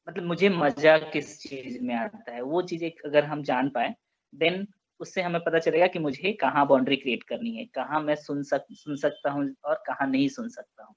[0.09, 2.43] मतलब मुझे मज़ा किस चीज़ में आता है?
[2.43, 3.95] वो चीज़ें अगर हम जान पाए
[4.35, 4.69] देन
[5.01, 8.65] उससे हमें पता चलेगा कि मुझे कहाँ बाउंड्री क्रिएट करनी है, कहाँ मैं सुन सक,
[8.73, 10.95] सुन सकता हूँ और कहाँ नहीं सुन सकता हूँ।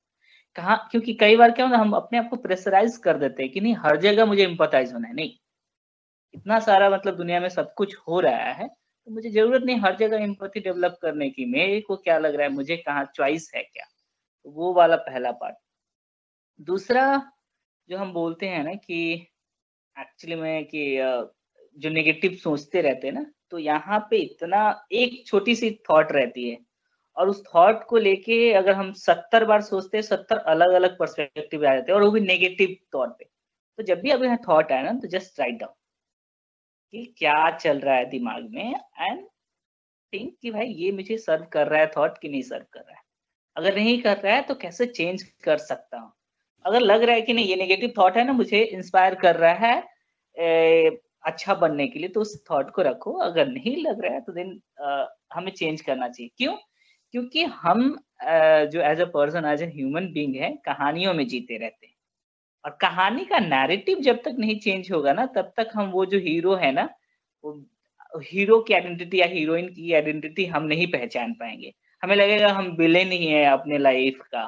[0.55, 3.51] कहाँ, क्योंकि कई बार क्या होता है, हम अपने आप को प्रेशराइज कर देते हैं
[3.51, 5.31] कि नहीं, हर जगह मुझे इम्पथाइज होना है। नहीं,
[6.33, 9.95] इतना सारा मतलब दुनिया में सब कुछ हो रहा है तो मुझे ज़रूरत नहीं हर
[9.97, 13.63] जगह एम्पैथी डेवलप करने की। मेरे को क्या लग रहा है, मुझे कहाँ चॉइस है
[13.63, 13.85] क्या?
[14.45, 15.55] तो वो वाला पहला पार्ट
[16.59, 17.03] दूसरा,
[17.89, 18.97] जो हम बोलते हैं ना कि
[19.95, 20.97] एक्चुअली में कि
[21.77, 26.49] जो नेगेटिव सोचते रहते हैं ना तो यहाँ पे इतना, एक छोटी सी थॉट रहती
[26.49, 26.57] है
[27.17, 31.67] और उस थॉट को लेके अगर हम सत्तर बार सोचते हैं सत्तर अलग अलग पर्सपेक्टिव
[31.67, 33.25] आ जाते हैं और वो भी नेगेटिव तौर पे।
[33.79, 35.73] तो जब भी अभी थॉट आए ना तो जस्ट राइट डाउन
[36.93, 39.25] कि क्या चल रहा है दिमाग में एंड
[40.13, 42.95] थिंक कि भाई ये मुझे सर्व कर रहा है थॉट कि नहीं सर्व कर रहा
[42.95, 43.03] है।
[43.55, 46.11] अगर नहीं कर रहा है तो कैसे चेंज कर सकता हूँ?
[46.65, 49.53] अगर लग रहा है कि नहीं ये नेगेटिव थॉट है ना मुझे इंस्पायर कर रहा
[49.67, 49.83] है
[50.37, 54.21] ए, अच्छा बनने के लिए तो उस थॉट को रखो। अगर नहीं लग रहा है
[54.21, 56.55] तो देन आ, हमें चेंज करना चाहिए। क्यों?
[57.13, 57.81] क्योंकि हम
[58.71, 61.93] जो as a person as a human being है, कहानियों में जीते रहते हैं।
[62.65, 66.19] और कहानी का नैरेटिव जब तक नहीं चेंज होगा ना, तब तक हम वो जो
[66.19, 66.89] हीरो है ना,
[67.43, 67.53] वो
[68.23, 73.11] हीरो की आइडेंटिटी या हीरोइन की आइडेंटिटी हम नहीं पहचान पाएँगे। हमें लगेगा हम विलेन
[73.11, 74.45] ही है अपने लाइफ का।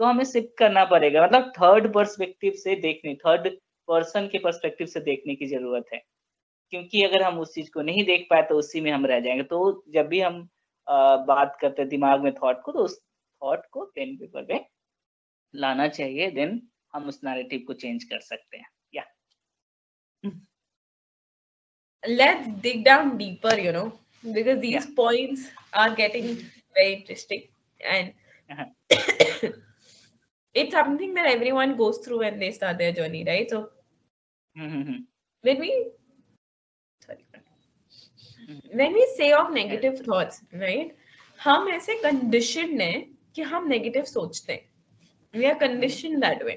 [0.00, 3.48] तो हमें शिफ्ट करना पड़ेगा। मतलब थर्ड पर्सपेक्टिव से देखने थर्ड
[3.88, 6.02] पर्सन के पर्सपेक्टिव से देखने की ज़रूरत है।
[6.72, 9.42] क्योंकि अगर हम उस चीज़ को नहीं देख पाए तो उसी में हम रह जाएँगे।
[9.44, 10.48] तो जब भी हम
[11.26, 12.98] बात करते हैं दिमाग में थॉट को तो उस
[13.42, 14.64] थॉट को पेन पेपर पे
[15.54, 16.60] लाना चाहिए देन
[16.94, 19.04] हम उस नैरेटिव को चेंज कर सकते हैं या
[22.02, 23.86] let's dig down deeper you know
[24.36, 24.94] because these Yeah.
[24.96, 26.28] points are getting
[26.76, 27.42] very interesting
[27.80, 28.14] and
[28.50, 28.64] Uh-huh.
[30.54, 33.58] it's something that everyone goes through when they start their journey right so
[34.56, 35.04] hmm, hmm, hmm,
[35.44, 35.70] when we
[38.48, 40.92] when we say of negative thoughts right
[41.40, 43.00] हम ऐसे conditioned हैं
[43.34, 44.68] कि हम negative सोचते हैं।
[45.34, 46.56] We are conditioned that way.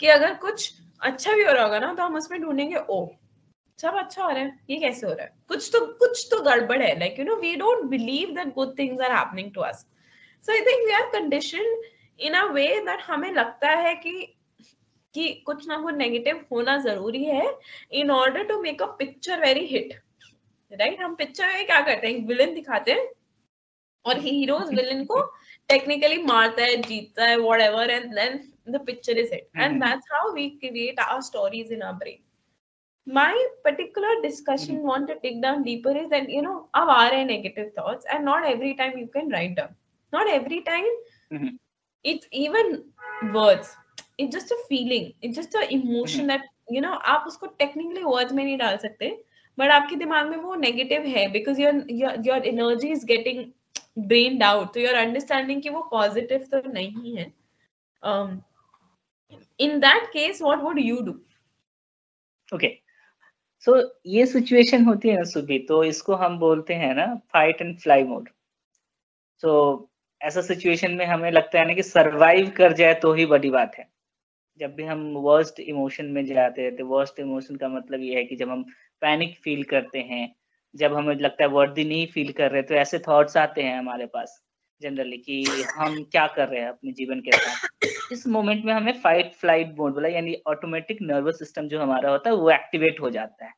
[0.00, 3.06] कि अगर कुछ अच्छा भी हो रहा होगा ना तो हम उसमें ढूंढेंगे ओ
[3.78, 5.32] सब अच्छा हो रहा है ये कैसे हो रहा है?
[5.48, 9.00] कुछ तो कुछ तो गड़बड़ है। Like you know we don't believe that good things
[9.00, 9.86] are happening to us
[10.48, 11.82] so I think we are condition
[12.20, 14.12] in a way that हमें लगता है कि
[15.14, 17.46] कि कुछ ना कुछ नेगेटिव होना ज़रूरी है
[17.92, 20.00] in order to make a picture very hit
[20.80, 23.08] right हम पिक्चर में क्या करते हैं विलन दिखाते हैं
[24.04, 25.20] और हीरोज विलन को
[25.68, 28.38] टेक्निकली मारता है जीतता है whatever and then
[28.72, 32.22] the picture is hit and that's how we create our stories in our brain
[33.06, 34.86] my particular discussion mm-hmm.
[34.86, 38.24] want to dig down deeper is that you know अब आ रहे negative thoughts and
[38.24, 39.74] not every time you can write down
[40.12, 40.88] not every time
[41.32, 41.56] mm-hmm.
[42.04, 42.82] it's even
[43.34, 43.76] words
[44.18, 46.28] it's just a feeling it's just a emotion mm-hmm.
[46.28, 49.10] that you know आप उसको technically words में नहीं डाल सकते
[49.58, 51.84] but आपके दिमाग में वो नेगेटिव है because your
[52.26, 53.44] your energy is getting
[53.98, 57.32] brain out तो योर अंडरस्टैंडिंग कि वो पॉजिटिव तो नहीं है.
[59.60, 61.12] In that case what would you do
[62.48, 62.68] okay
[63.64, 67.78] so ये सिचुएशन होती है ना सुबह तो इसको हम बोलते हैं ना fight and
[67.80, 68.28] fly mode
[69.42, 69.52] so
[70.20, 73.74] ऐसा सिचुएशन में हमें लगता है ना कि सरवाइव कर जाए तो ही बड़ी बात
[73.78, 73.86] है.
[74.60, 78.24] जब भी हम वर्स्ट इमोशन में जाते हैं तो वर्स्ट इमोशन का मतलब ये है
[78.24, 78.64] कि जब हम
[79.04, 80.34] पैनिक फील करते हैं।
[80.74, 84.06] जब हमें लगता है वर्दी नहीं फील कर रहे तो ऐसे थॉट्स आते हैं हमारे
[84.06, 84.40] पास
[84.80, 85.42] जनरली कि
[85.76, 89.74] हम क्या कर रहे हैं अपने जीवन के साथ। इस मोमेंट में हमें फाइट फ़्लाइट
[89.78, 93.52] मोड बोला यानी ऑटोमेटिक नर्वस सिस्टम जो हमारा होता है, वो एक्टिवेट हो जाता है।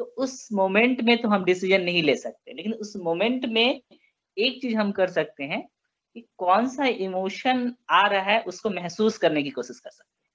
[0.00, 3.80] तो उस मोमेंट में तो हम डिसीज़न नहीं ले सकते, लेकिन उस मोमेंट में
[4.36, 5.62] एक चीज़ हम कर सकते हैं
[6.16, 10.34] कि कौन सा इमोशन आ रहा है, उसको महसूस करने की कोशिश कर सकते हैं।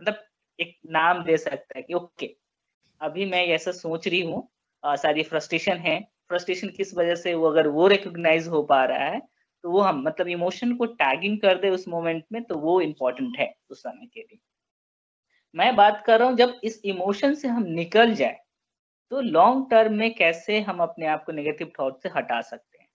[0.00, 0.24] मतलब
[0.58, 2.34] एक नाम दे सकता है कि ओके
[3.00, 4.48] अभी मैं ऐसा सोच रही हूँ
[4.82, 9.20] सारी फ्रस्ट्रेशन है। फ्रस्ट्रेशन किस वजह से वो अगर वो रिकोगनाइज हो पा रहा है
[9.64, 13.38] तो वो हम मतलब इमोशन को टैगिंग कर दे उस मोमेंट में तो वो इम्पोर्टेंट
[13.38, 14.38] है उस समय के लिए।
[15.54, 18.36] मैं बात कर रहा हूँ, जब इस इमोशन से हम निकल जाए
[19.12, 22.88] तो लॉन्ग टर्म में कैसे हम अपने आप को नेगेटिव थॉट से हटा सकते हैं?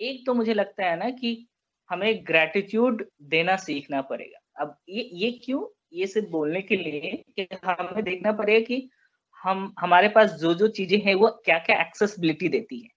[0.00, 1.46] एक तो मुझे लगता है ना कि
[1.90, 5.62] हमें ग्रेटिट्यूड देना सीखना पड़ेगा। अब ये ये क्यों?
[5.94, 8.88] ये सिर्फ़ बोलने के लिए कि हमें देखना पड़ेगा कि
[9.42, 12.88] हम, हमारे पास जो जो चीज़ें हैं, वो क्या क्या एक्सेसिबिलिटी देती है?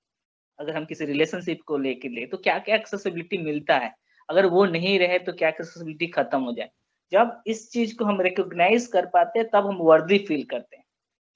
[0.59, 3.93] अगर हम किसी रिलेशनशिप को लेके ले तो क्या क्या एक्सेसिबिलिटी मिलता है?
[4.29, 6.69] अगर वो नहीं रहे तो क्या एक्सेसिबिलिटी खत्म हो जाए?
[7.11, 10.83] जब इस चीज़ को हम रिकोगनाइज कर पाते हैं, तब हम वर्दी फील करते हैं।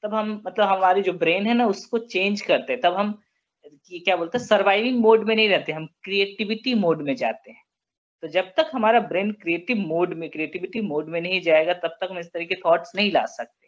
[0.04, 3.20] तब हम मतलब हमारी जो ब्रेन है ना, उसको चेंज करते हैं। तब हम
[3.88, 7.64] क्या बोलते हैं सर्वाइविंग मोड में नहीं रहते, हम क्रिएटिविटी मोड में जाते हैं।
[8.24, 12.08] तो जब तक हमारा ब्रेन क्रिएटिव मोड में क्रिएटिविटी मोड में नहीं जाएगा, तब तक
[12.12, 13.68] हम इस तरह के थॉट्स नहीं ला सकते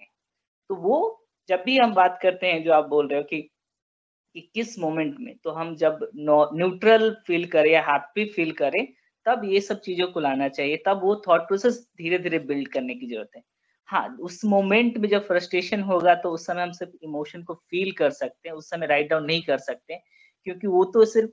[0.70, 0.98] तो वो
[1.50, 3.42] जब भी हम बात करते हैं, जो आप बोल रहे हो कि
[4.36, 8.88] कि किस मोमेंट में तो हम जब न्यूट्रल फील करें या हैप्पी फील करें,
[9.26, 12.96] तब ये सब चीज़ों को लाना चाहिए। तब वो थॉट प्रोसेस धीरे धीरे बिल्ड करने
[12.96, 13.42] की ज़रूरत है।
[13.90, 17.92] हाँ उस मोमेंट में जब फ्रस्ट्रेशन होगा तो उस समय हम सिर्फ़ इमोशन को फील
[17.92, 19.96] कर सकते हैं, उस समय राइट डाउन नहीं कर सकते
[20.44, 21.32] क्योंकि वो तो सिर्फ़,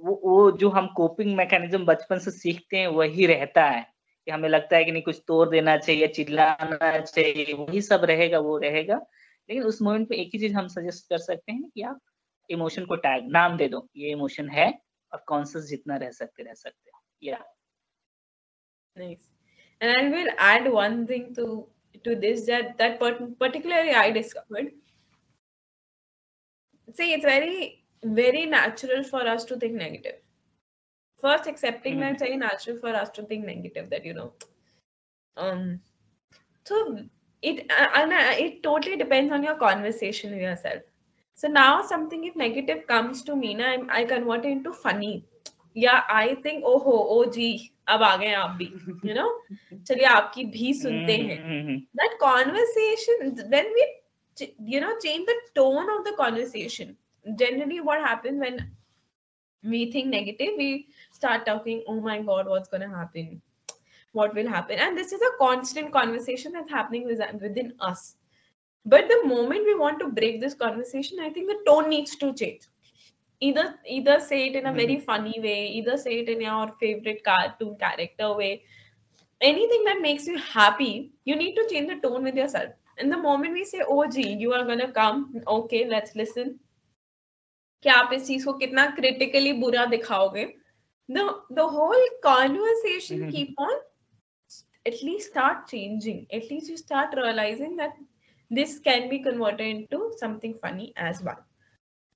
[0.00, 3.86] वो वो जो हम कोपिंग मैकेनिज्म बचपन से सीखते हैं, वही रहता है।
[4.26, 8.38] कि हमें लगता है कि नहीं, कुछ तोड़ देना चाहिए, चिल्लाना चाहिए, वही सब रहेगा,
[8.38, 9.00] वो रहेगा।
[9.50, 12.00] लेकिन उस मोमेंट पे एक ही चीज़ हम सजेस्ट कर सकते हैं कि आप
[12.50, 14.70] इमोशन को टैग नाम दे दो ये इमोशन है
[15.12, 17.44] और कॉन्सियस जितना रह सकते रह सकते हो या
[19.80, 21.44] and i will add one thing to
[22.06, 22.98] to this that that
[23.42, 24.72] particularly i discovered
[26.98, 30.18] see it's very very natural for us to think negative
[31.22, 32.02] first accepting mm-hmm.
[32.02, 34.32] that it's very natural for us to think negative that you know
[35.36, 35.64] um
[36.66, 36.82] so
[37.41, 37.65] it
[38.01, 38.11] and
[38.45, 40.81] it totally depends on your conversation with yourself
[41.35, 45.13] so now something if negative comes to me na i convert it into funny
[45.73, 48.65] yeah i think oh ho oh gee अब आ गए आप भी
[49.07, 49.29] you know
[49.87, 51.39] चलिए आपकी भी सुनते हैं
[51.99, 53.85] that conversation when we
[54.73, 56.95] you know change the tone of the conversation
[57.41, 58.57] generally what happens when
[59.73, 60.69] we think negative we
[61.19, 63.41] start talking oh my god what's going to happen
[64.13, 68.15] what will happen and this is a constant conversation that's happening within us
[68.85, 72.33] but the moment we want to break this conversation i think the tone needs to
[72.33, 72.67] change
[73.41, 75.05] either either say it in a very mm-hmm.
[75.05, 78.63] funny way either say it in your favorite cartoon character way
[79.41, 83.17] anything that makes you happy you need to change the tone with yourself and the
[83.17, 86.59] moment we say oh gee you are gonna come okay let's listen
[87.83, 90.45] क्या आप इस चीज को कितना critically बुरा दिखाओगे
[91.15, 91.23] the
[91.57, 93.29] the whole conversation mm-hmm.
[93.29, 93.75] keep on
[94.86, 96.26] at least start changing.
[96.32, 97.92] At least you start realizing that
[98.50, 101.38] this can be converted into something funny as well.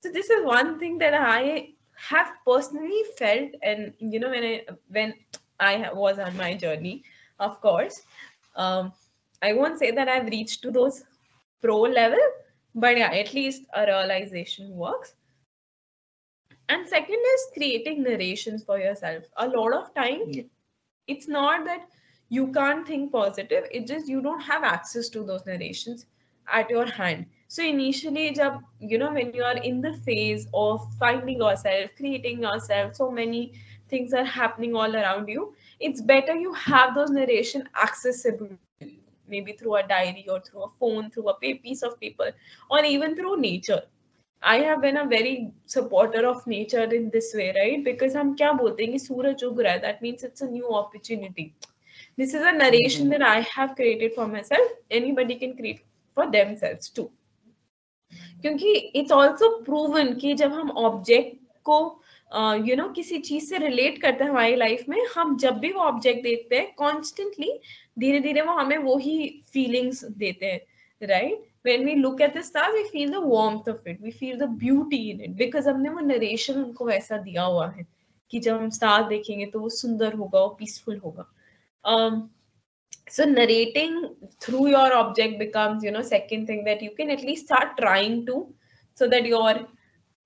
[0.02, 1.68] So this is one thing that i
[2.10, 4.60] have personally felt and you know when i
[4.96, 5.12] when
[5.60, 7.02] i was on my journey
[7.38, 8.02] of course
[8.56, 8.92] um,
[9.42, 11.02] i won't say that i've reached to those
[11.62, 12.24] pro level
[12.74, 15.14] but yeah at least a realization works.
[16.68, 19.24] And second is creating narrations for yourself.
[19.36, 20.42] A lot of time Yeah.
[21.06, 21.86] it's not that
[22.29, 26.05] you can't think positive it's just you don't have access to those narrations
[26.53, 30.81] at your hand so initially jab, you know when you are in the phase of
[30.99, 33.51] finding yourself creating yourself so many
[33.89, 38.49] things are happening all around you it's better you have those narration accessible
[39.27, 42.31] maybe through a diary or through a phone through a pa- piece of paper
[42.69, 43.81] or even through nature
[44.41, 47.83] I have been a very supporter of nature in this way, right?
[47.83, 50.69] Because हम क्या बोलते हैं कि सूरज उग रहा है that means it's a new
[50.81, 51.53] opportunity.
[52.18, 54.68] This is a narration that I have created for myself.
[54.90, 55.80] Anybody can create
[56.16, 57.10] for themselves too.
[58.42, 61.78] क्योंकि it's also proven कि जब हम ऑब्जेक्ट को
[62.30, 65.72] यू uh, नो किसी चीज़ से रिलेट करते हैं हमारी लाइफ में हम जब भी
[65.72, 67.52] वो ऑब्जेक्ट देखते हैं कॉन्स्टेंटली
[67.98, 69.16] धीरे धीरे वो हमें वही
[69.52, 70.60] फीलिंग्स देते हैं
[71.08, 74.36] right when we look at the stars we feel the warmth of it we feel
[74.38, 77.86] the beauty in it because हमने वो नरेशन उनको वैसा दिया हुआ है
[78.30, 81.30] कि जब हम स्टार देखेंगे तो वो सुंदर होगा वो पीसफुल होगा
[81.84, 82.30] um,
[83.08, 87.46] so narrating through your object becomes you know second thing that you can at least
[87.46, 88.52] start trying to
[88.94, 89.54] so that your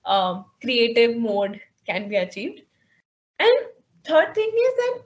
[0.05, 2.62] um, creative mode can be achieved.
[3.38, 3.59] And
[4.05, 4.99] third thing is that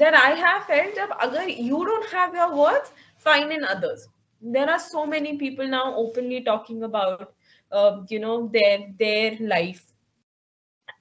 [0.00, 4.08] that i have felt that agar you don't have your words find in others.
[4.40, 7.32] There are so many people now openly talking about
[7.72, 9.89] uh, you know their their life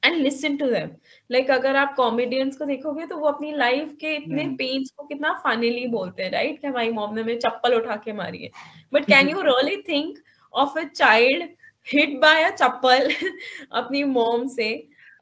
[0.04, 0.90] And listen to them
[1.30, 5.07] like अगर आप comedians को देखोगे तो वो अपनी life के इतने हम्म। Pens को
[5.07, 8.50] कितना फनीली बोलते हैं राइट कि हमारी मॉम ने मेरे चप्पल उठा के मारी है
[8.92, 10.18] but can you really think
[10.54, 11.48] of a child
[11.87, 13.11] hit by a chappal
[13.83, 14.70] अपनी मॉम से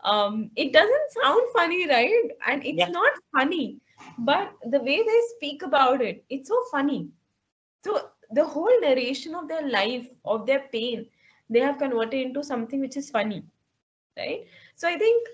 [0.05, 2.89] um it doesn't sound funny right and it's Yeah.
[2.89, 3.79] not funny
[4.19, 7.09] but the way they speak about it it's so funny
[7.85, 11.07] so the whole narration of their life of their pain
[11.51, 13.45] they have converted into something which is funny
[14.17, 15.29] right so i think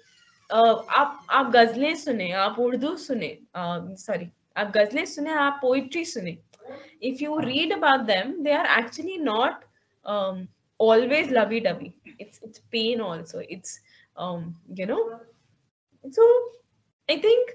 [0.51, 6.39] uh, आप आप गजलें सुने आप उर्दू सुने sorry आप गजलें सुने आप poetry सुने
[7.01, 9.65] if you read about them they are actually not
[10.05, 10.49] um,
[10.79, 13.81] always lovey-dovey it's it's pain also it's
[14.17, 15.21] um, you know
[16.11, 16.23] so
[17.09, 17.51] i think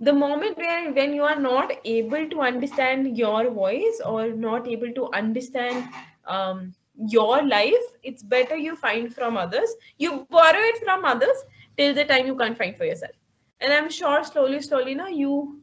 [0.00, 4.92] the moment where when you are not able to understand your voice or not able
[4.92, 5.84] to understand
[6.26, 9.73] um, your life it's better you find from others.
[9.97, 11.35] You borrow it from others
[11.77, 13.11] till the time you can't find for yourself.
[13.59, 15.61] And i'm sure slowly slowly now you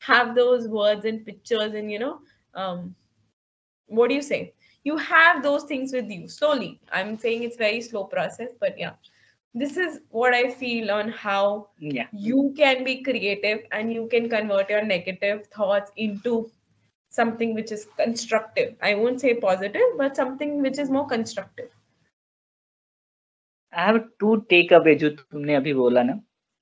[0.00, 2.18] have those words and pictures and you know
[2.54, 2.94] um,
[3.86, 4.52] what do you say?
[4.84, 6.80] You have those things with you slowly.
[6.92, 8.92] I'm saying it's very slow process but yeah.
[9.54, 12.06] This is what i feel on how Yeah.
[12.12, 16.50] you can be creative and you can convert your negative thoughts into
[17.16, 18.70] something which is constructive.
[18.82, 21.70] I won't say positive but something which is more constructive.
[23.72, 26.20] I have to take away जो तुमने अभी बोला ना।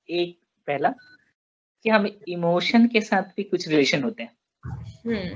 [0.08, 0.36] एक
[0.66, 0.90] पहला
[1.84, 4.36] कि हम emotion के साथ भी कुछ रिलेशन होते हैं।
[5.06, 5.32] Hmm.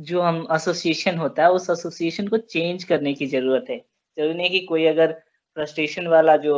[0.00, 3.78] जो हम एसोसिएशन होता है उस एसोसिएशन को चेंज करने की ज़रूरत है।
[4.16, 5.12] ज़रूरी नहीं कि कोई अगर
[5.56, 6.54] फ्रस्ट्रेशन वाला जो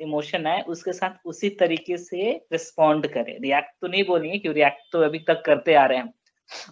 [0.00, 4.92] इमोशन है उसके साथ उसी तरीके से रिस्पॉन्ड करे। रिएक्ट तो नहीं बोलेंगे कि रिएक्ट
[4.92, 6.12] तो अभी तक करते आ रहे हैं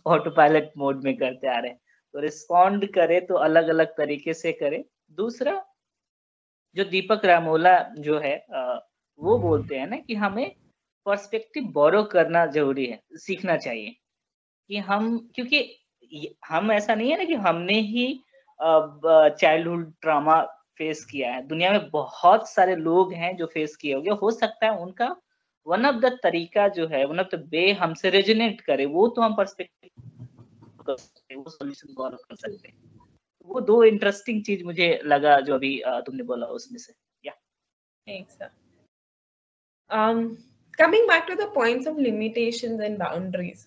[0.06, 1.78] ऑटो पायलट मोड में करते आ रहे हैं।
[2.14, 4.84] तो रिस्पॉन्ड करे तो अलग अलग तरीके से करे।
[5.18, 5.62] दूसरा
[6.76, 8.36] जो दीपक रामोला जो है
[9.18, 10.50] वो बोलते हैं ना कि हमें
[11.06, 13.94] पर्सपेक्टिव बोरो करना ज़रूरी है सीखना चाहिए।
[14.70, 18.06] कि हम क्योंकि हम ऐसा नहीं है ना कि हमने ही
[18.60, 20.40] चाइल्डहुड ट्रामा
[20.78, 24.66] फेस किया है। दुनिया में बहुत सारे लोग हैं जो फेस किए होंगे। हो सकता
[24.66, 25.08] है उनका
[25.66, 29.23] वन ऑफ़ द तरीका जो है वन ऑफ़ द वे हमसे रेजोनेट करे वो तो
[29.23, 29.90] हम पर्सपेक्टिव
[31.31, 32.77] हैं वो सॉल्यूशन गौर कर सकते हैं
[33.46, 36.92] वो दो इंटरेस्टिंग चीज़ मुझे लगा जो अभी तुमने बोला उसमें से
[38.09, 38.50] Thanks, sir.
[39.90, 40.38] Um,
[40.79, 43.67] coming back to the points of limitations and boundaries,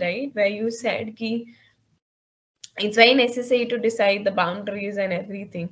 [0.00, 0.34] right?
[0.34, 1.54] Where you said ki
[2.76, 5.70] it's very necessary to decide the boundaries and everything.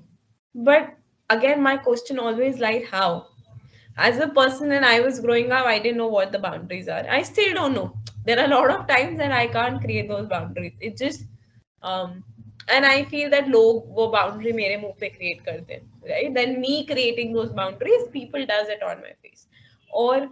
[0.54, 0.94] But
[1.30, 3.26] again, my question always lied how?
[3.97, 7.05] As a person, when I was growing up, I didn't know what the boundaries are.
[7.09, 7.93] I still don't know.
[8.25, 10.73] There are a lot of times that I can't create those boundaries.
[10.79, 11.25] It just
[11.83, 12.23] um,
[12.69, 16.59] and I feel that लोग वो boundary मेरे मुंह पे create करते हैं right then
[16.61, 19.47] me creating those boundaries people does it on my face
[19.91, 20.29] or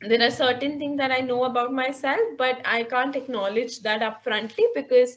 [0.00, 4.66] there are certain things that I know about myself but I can't acknowledge that upfrontly
[4.74, 5.16] because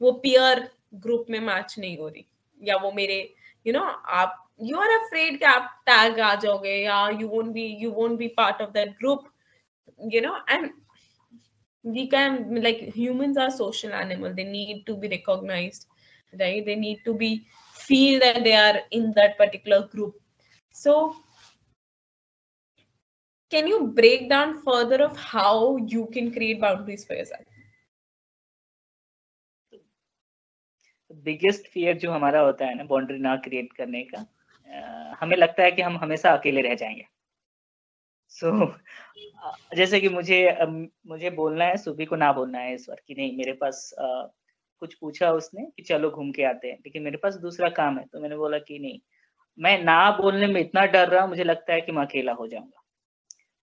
[0.00, 0.70] वो peer
[1.00, 2.26] group में match नहीं हो रही
[2.68, 3.18] या वो मेरे
[3.66, 7.28] you you know know, आप you are afraid कि आप टैग आ जाओगे या you
[7.28, 9.32] won't be you won't be part of that group
[9.98, 10.70] you know and
[11.84, 15.86] we can like humans are social animal they need to be recognized
[16.40, 20.14] right they need to be feel that they are in that particular group
[20.74, 21.16] so
[23.52, 27.52] can you break down further of how you can create boundaries for yourself
[31.24, 34.24] biggest fear जो हमारा होता है ना boundary ना create करने का आ,
[35.21, 37.05] हमें लगता है कि हम हमेशा अकेले रह जाएँगे।
[38.29, 40.57] सो so, जैसे कि मुझे
[41.07, 44.05] मुझे बोलना है सुबह को ना बोलना है इस बार कि नहीं मेरे पास आ,
[44.81, 48.05] कुछ पूछा उसने कि चलो घूम के आते हैं। लेकिन मेरे पास दूसरा काम है
[48.05, 48.99] तो मैंने बोला कि नहीं
[49.59, 52.83] मैं ना बोलने में इतना डर रहा मुझे लगता है कि मैं अकेला हो जाऊँगा।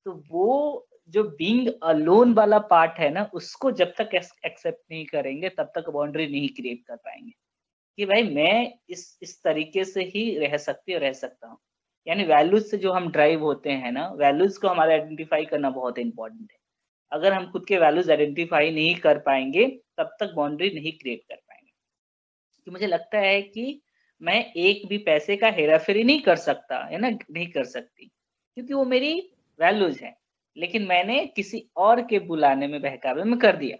[0.07, 5.49] तो वो जो बींग अलोन वाला पार्ट है ना उसको जब तक एक्सेप्ट नहीं करेंगे
[5.49, 7.33] तब तक बाउंड्री नहीं क्रिएट कर पाएँगे।
[7.99, 11.59] कि भाई मैं इस इस तरीके से ही रह सकती और रह सकता हूँ।
[12.07, 15.99] यानी वैल्यूज़ से जो हम ड्राइव होते हैं ना वैल्यूज़ को हमारा आइडेंटिफाई करना बहुत
[15.99, 16.59] इंपॉर्टेंट है।
[17.13, 19.67] अगर हम खुद के वैल्यूज़ आइडेंटिफाई नहीं कर पाएँगे,
[19.99, 21.73] तब तक बाउंड्री नहीं क्रिएट कर पाएँगे।
[22.67, 23.83] कि मुझे लगता है कि
[24.23, 28.07] मैं एक भी पैसे का हेराफेरी नहीं कर सकता, है ना, नहीं कर सकती,
[28.55, 30.17] क्योंकि वो मेरी वैल्यूज़ है।
[30.57, 33.77] लेकिन मैंने किसी और के बुलाने में बहकावे में कर दिया।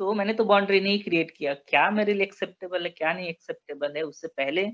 [0.00, 3.96] तो मैंने तो बाउंड्री नहीं क्रिएट किया क्या मेरे लिए एक्सेप्टेबल है क्या नहीं एक्सेप्टेबल
[3.96, 4.66] है उससे पहले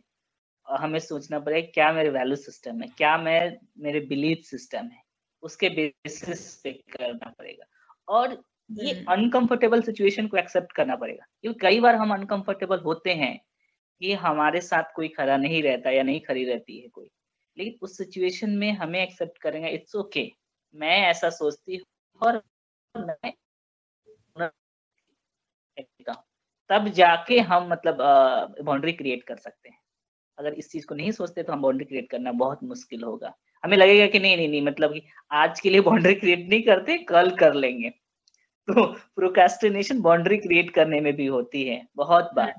[0.66, 3.40] हमें सोचना पड़ेगा क्या मेरे वैल्यू सिस्टम है क्या मैं
[3.78, 5.02] मेरे बिलीफ सिस्टम है
[5.42, 7.66] उसके बेसिस पे करना पड़ेगा
[8.08, 13.14] और ये अनकंफर्टेबल हम्म। सिचुएशन को एक्सेप्ट करना पड़ेगा क्योंकि कई बार हम अनकंफर्टेबल होते
[13.14, 13.38] हैं
[14.00, 17.08] कि हमारे साथ कोई खड़ा नहीं रहता या नहीं खड़ी रहती है कोई
[17.56, 20.32] लेकिन उस सिचुएशन में हमें एक्सेप्ट करेंगे इट्स ओके okay.
[20.74, 21.86] मैं ऐसा सोचती हूँ
[22.20, 22.42] और
[22.94, 23.32] मैं
[26.70, 27.98] तब जाके हम मतलब
[28.62, 29.78] बाउंड्री क्रिएट कर सकते हैं।
[30.38, 33.34] अगर इस चीज़ को नहीं सोचते तो हम बाउंड्री क्रिएट करना बहुत मुश्किल होगा।
[33.64, 35.02] हमें लगेगा कि नहीं नहीं नहीं मतलब कि
[35.32, 37.90] आज के लिए बाउंड्री क्रिएट नहीं करते कल कर लेंगे।
[38.68, 38.84] तो
[39.16, 42.54] प्रोकास्टिनेशन बाउंड्री क्रिएट करने में भी होती है बहुत बार।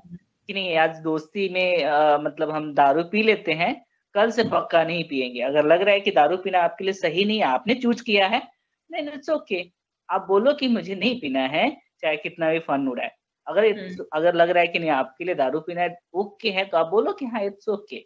[0.48, 3.74] कि नहीं आज दोस्ती में आ, मतलब हम दारू पी लेते हैं
[4.14, 7.24] कल से पक्का नहीं पिएँगे अगर लग रहा है कि दारू पीना आपके लिए सही
[7.24, 8.42] नहीं है आपने चूज़ किया है
[8.90, 9.62] नहीं इट्स ओके
[10.10, 11.68] आप बोलो कि मुझे नहीं पीना है
[12.00, 13.10] चाहे कितना भी फन उड़ाए।
[13.48, 16.76] अगर हम्म। अगर लग रहा है कि नहीं आपके लिए दारू पीना ओके है तो
[16.76, 17.98] आप बोलो कि हाँ इट्स ओके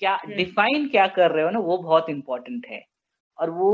[0.00, 2.84] क्या डिफाइन हम्म। क्या कर रहे हो ना वो बहुत इंपॉर्टेंट है।
[3.38, 3.72] और वो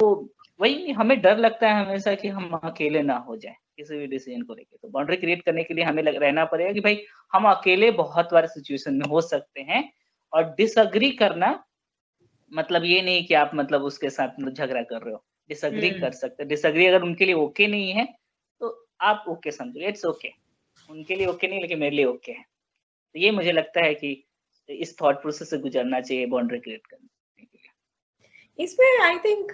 [0.61, 4.43] वही हमें डर लगता है हमेशा कि हम अकेले ना हो जाए किसी भी डिसीज़न
[4.43, 7.03] को लेके। तो बाउंड्री क्रिएट करने के लिए हमें लग, रहना पड़ेगा कि भाई
[7.33, 9.93] हम अकेले बहुत बार सिचुएशन में हो सकते हैं।
[10.33, 11.65] और डिसअग्री करना
[12.53, 16.01] मतलब ये नहीं कि आप मतलब उसके साथ मतलब झगड़ा कर रहे हो। Disagree hmm.
[16.01, 18.05] कर सकते डिसअग्री अगर उनके लिए ओके नहीं है
[18.61, 18.69] तो
[19.01, 20.29] आप ओके समझो इट्स ओके
[20.91, 24.25] उनके लिए ओके नहीं लेकिन मेरे लिए ओके है। तो ये मुझे लगता है कि
[24.69, 29.53] इस थॉट प्रोसेस से गुजरना चाहिए बाउंड्री क्रिएट करने के लिए। इसमें आई थिंक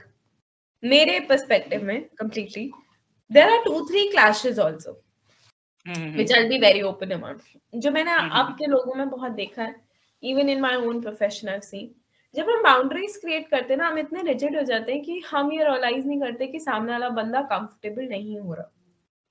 [0.82, 2.70] मेरे पर्सपेक्टिव में completely
[3.30, 4.92] there are two three clashes also
[5.86, 7.40] which I will be very open about
[7.74, 9.74] जो मैंने हम्म, हम्म, आपके लोगों में बहुत देखा है
[10.22, 11.94] even in my own profession I seen
[12.34, 15.52] जब हम बाउंड्रीज क्रिएट करते हैं ना हम इतने रिजिड हो जाते हैं कि हम
[15.52, 18.70] ये रियलाइज़ नहीं करते कि सामने वाला बंदा कंफर्टेबल नहीं हो रहा।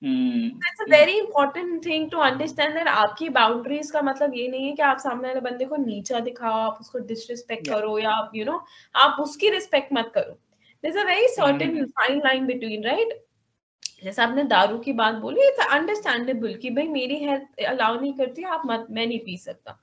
[0.02, 4.72] It's a very important thing to understand that आपकी बाउंड्रीज का मतलब ये नहीं है
[4.72, 7.78] कि आप सामने वाले बंदे को नीचा दिखाओ आप उसको डिसरिस्पेक्ट yeah.
[7.78, 10.38] करो या आप यू you नो know, आप उसकी रिस्पेक्ट मत करो।
[10.84, 13.18] This a very certain fine line between right
[14.04, 18.42] जैसे आपने दारू की बात बोली इट्स अंडरस्टैंडेबल कि भाई मेरी हेल्थ अलाउ नहीं करती
[18.42, 19.78] आप मत मैं नहीं पी सकता।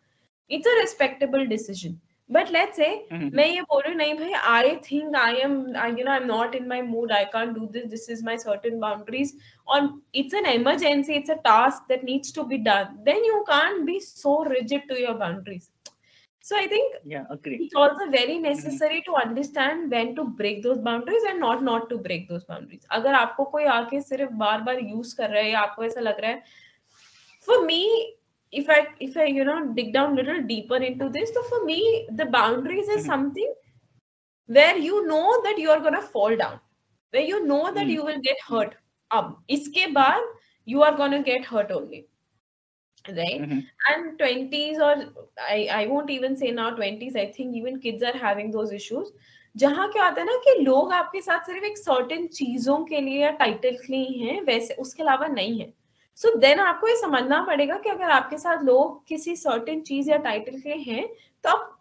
[0.52, 1.96] It's a respectable decision
[2.30, 3.36] but let's say mm-hmm.
[3.36, 6.56] मैं ये बोल रही नहीं भाई I think I am I, you know I'm not
[6.56, 9.34] in my mood I can't do this this is my certain boundaries
[9.68, 13.86] or it's an emergency it's a task that needs to be done then you can't
[13.86, 15.70] be so rigid to your boundaries
[16.42, 19.14] so I think yeah agree it's also very necessary mm-hmm.
[19.14, 23.14] to understand when to break those boundaries and not not to break those boundaries अगर
[23.22, 26.32] आपको कोई आके सिर्फ़ बार बार use कर रहा है या आपको ऐसा लग रहा
[26.32, 26.44] है
[27.48, 27.82] for me
[28.62, 31.64] if i if i you know dig down a little deeper into this so for
[31.66, 33.12] me the boundaries is mm-hmm.
[33.12, 33.54] something
[34.50, 36.60] where you know that you are going to fall down
[37.14, 37.90] where you know that mm-hmm.
[37.90, 38.76] you will get hurt
[39.14, 40.24] अब इसके बाद
[40.66, 42.08] you are going to get hurt only
[43.08, 43.60] right mm-hmm.
[43.92, 44.94] and 20s or
[45.50, 49.12] I, I won't even say now 20s i think even kids are having those issues
[49.58, 53.22] जहाँ क्या होता है ना कि लोग आपके साथ सिर्फ़ एक सर्टेन चीज़ों के लिए
[53.22, 55.74] या टाइटल के लिए हैं वैसे उसके अलावा नहीं है
[56.20, 60.10] सो so देन आपको ये समझना पड़ेगा कि अगर आपके साथ लोग किसी सर्टेन चीज़
[60.12, 61.08] या टाइटल के हैं
[61.44, 61.72] तो आप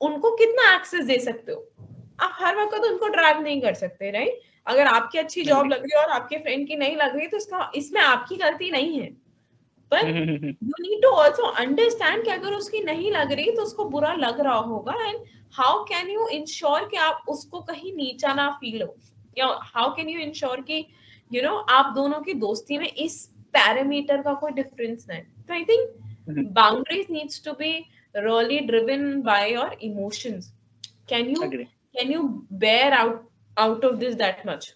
[0.00, 1.66] उनको कितना एक्सेस दे सकते हो?
[2.20, 5.82] आप हर वक्त तो उनको ड्राइव नहीं कर सकते राइट अगर आपकी अच्छी जॉब लग
[5.82, 9.00] रही है और आपके फ्रेंड की नहीं लग रही तो इसका इसमें आपकी गलती नहीं
[9.00, 9.06] है।
[9.92, 14.12] पर you need to also understand कि अगर उसकी नहीं लग रही तो उसको बुरा
[14.14, 15.18] लग रहा होगा and
[15.54, 18.94] how can you ensure कि आप उसको कहीं नीचा ना फील हो?
[19.38, 22.88] या हाउ कैन यू इंश्योर कि यू you नो know, आप दोनों की दोस्ती में
[22.88, 27.74] इस पैरामीटर का कोई डिफरेंस नहीं। तो I think boundaries needs to be
[28.14, 30.48] really driven by your emotions.
[31.08, 31.66] Can you Agree.
[31.94, 32.24] can you
[32.64, 33.22] bear out
[33.56, 34.66] out of this that much?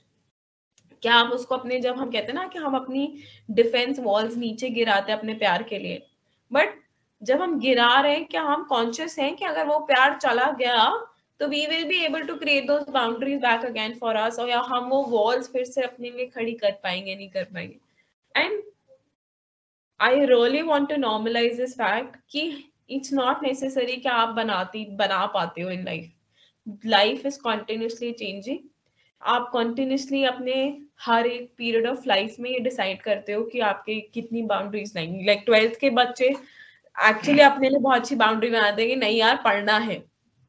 [1.02, 3.02] क्या आप उसको अपने जब हम कहते हैं ना कि हम अपनी
[3.50, 6.02] डिफेंस वॉल्स नीचे गिराते हैं अपने प्यार के लिए
[6.50, 6.74] बट
[7.22, 10.88] जब हम गिरा रहे हैं क्या हम कॉन्शियस हैं कि अगर वो प्यार चला गया
[11.40, 14.60] तो we will be able to create those boundaries back again for us और या
[14.68, 17.78] हम वो वॉल्स फिर से अपने लिए खड़ी कर पाएँगे नहीं कर पाएँगे।
[18.36, 18.62] And
[20.00, 22.42] I really want to normalise this fact कि
[22.90, 26.12] इट्स नॉट नेसेसरी कि आप बनाती बना पाते हो in life
[26.86, 28.58] life is continuously changing
[29.22, 30.54] आप कॉन्टिन्यूसली अपने
[31.00, 35.24] हर एक पीरियड ऑफ़ लाइफ में ये डिसाइड करते हो कि आपके कितनी बाउंड्रीज लाएँगी।
[35.26, 36.28] लाइक ट्वेल्थ के बच्चे
[36.96, 39.98] एक्चुअली अपने लिए बहुत अच्छी बाउंड्री बनाते हैं कि नहीं यार पढ़ना है।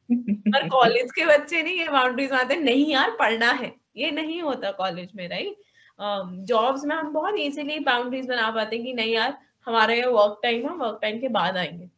[0.09, 4.71] पर कॉलेज के बच्चे नहीं ये बाउंड्रीज बनाते नहीं यार पढ़ना है। ये नहीं होता
[4.71, 5.55] कॉलेज में राइट
[5.99, 10.05] जॉब्स um, में हम बहुत इजीली बाउंड्रीज बना पाते हैं कि नहीं यार हमारा ये
[10.05, 11.89] वर्क टाइम है वर्क टाइम के बाद आएँगे।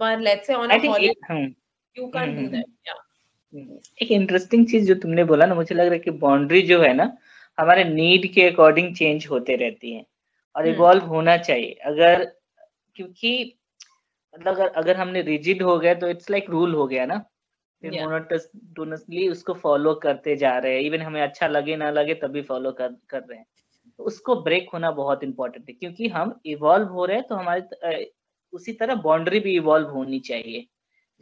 [0.00, 1.54] पर let's say on a college
[1.96, 2.94] you can do that या
[4.02, 6.92] एक इंटरेस्टिंग चीज़ जो तुमने बोला ना मुझे लग रहा है कि बाउंड्री जो है
[6.94, 7.16] ना
[7.58, 10.04] हमारे नीड के अकॉर्डिंग चेंज होते रहती है
[10.56, 12.24] और इवॉल्व हम्म। होना चाहिए। अगर
[12.96, 13.58] क्योंकि
[14.34, 17.24] मतलब अगर अगर हमने रिजिड हो गया तो इट्स लाइक रूल हो गया ना।
[17.90, 22.72] मोनोटोनसली उसको फॉलो करते जा रहे हैं। इवन हमें अच्छा लगे ना लगे तभी फॉलो
[22.72, 23.46] कर कर रहे हैं।
[23.98, 28.10] तो उसको ब्रेक होना बहुत इंपॉर्टेंट है क्योंकि हम इवॉल्व हो रहे हैं तो हमारे
[28.52, 30.66] उसी तरह बाउंड्री भी इवॉल्व होनी चाहिए।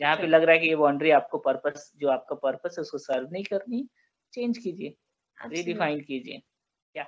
[0.01, 2.99] जहाँ पे लग रहा है कि ये बाउंड्री आपको पर्पस जो आपका पर्पस है उसको
[2.99, 3.87] सर्व नहीं करनी।
[4.33, 4.95] चेंज कीजिए
[5.39, 6.43] रीडिफाइन कीजिए।
[6.95, 7.07] क्या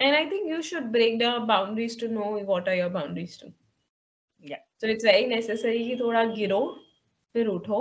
[0.00, 3.52] and i think you should break down boundaries to know what are your boundaries too
[4.44, 4.62] yeah.
[4.78, 6.60] So it's very necessary कि थोड़ा गिरो
[7.34, 7.78] फिर उठो।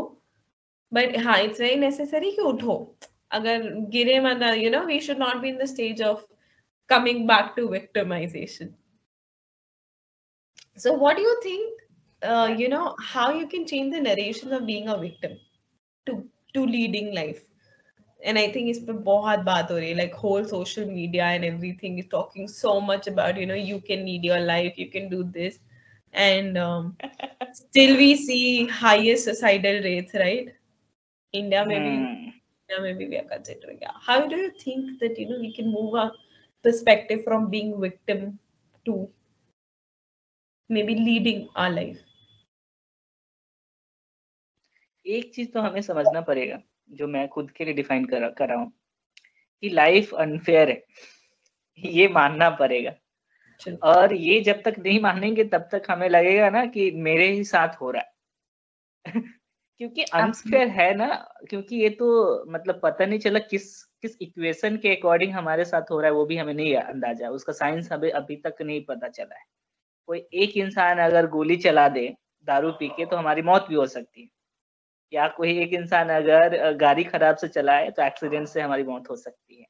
[0.94, 2.78] but yeah, it's very necessary to utho
[3.39, 3.58] agar
[3.96, 6.26] gire mana you know we should not be in the stage of
[6.96, 8.74] coming back to victimization.
[10.78, 11.82] So what do you think
[12.24, 15.38] uh, you know how you can change the narration of being a victim
[16.08, 16.24] to
[16.54, 17.44] to leading life?
[18.26, 18.80] And i think it's
[19.10, 23.39] bahut baat ho rahi like whole social media and everything is talking so much about
[23.44, 25.60] you know you can lead your life you can do this.
[26.14, 26.96] And um,
[27.62, 30.54] still we see highest suicidal rates right?
[31.34, 32.31] India maybe mm.
[32.61, 33.97] india maybe we are considering yeah.
[34.07, 36.11] how do you think that you know we can move our
[36.61, 38.39] perspective from being victim
[38.86, 39.09] to
[40.69, 42.01] maybe leading our life
[45.05, 48.57] एक चीज़ तो हमें समझना पड़ेगा जो मैं खुद के लिए डिफाइन कर, कर रहा
[48.57, 48.71] हूँ
[49.61, 50.84] कि लाइफ अनफेयर है
[51.77, 52.93] ये मानना पड़ेगा
[53.84, 57.75] और ये जब तक नहीं मानेंगे तब तक हमें लगेगा ना कि मेरे ही साथ
[57.81, 58.03] हो रहा
[59.07, 59.32] है
[59.80, 61.05] क्योंकि अनफेयर है ना
[61.49, 62.07] क्योंकि ये तो
[62.51, 63.71] मतलब पता नहीं चला किस
[64.01, 67.53] किस इक्वेशन के अकॉर्डिंग हमारे साथ हो रहा है वो भी हमें नहीं अंदाज़ा उसका
[67.53, 69.43] साइंस हमें अभी तक नहीं पता चला है।
[70.09, 72.07] कोई एक इंसान अगर गोली चला दे
[72.47, 74.30] दारू पी के तो हमारी मौत भी हो सकती है।
[75.13, 79.15] या कोई एक इंसान अगर गाड़ी खराब से चलाए तो एक्सीडेंट से हमारी मौत हो
[79.17, 79.65] सकती है।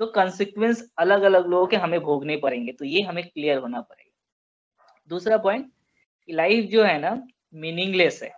[0.00, 4.10] तो कंसिक्वेंस अलग अलग लोगों के हमें भोगने पड़ेंगे तो ये हमें क्लियर होना पड़ेगा।
[5.10, 5.70] दूसरा पॉइंट
[6.28, 7.10] लाइफ जो है ना
[7.56, 8.32] मीनिंगलेस है।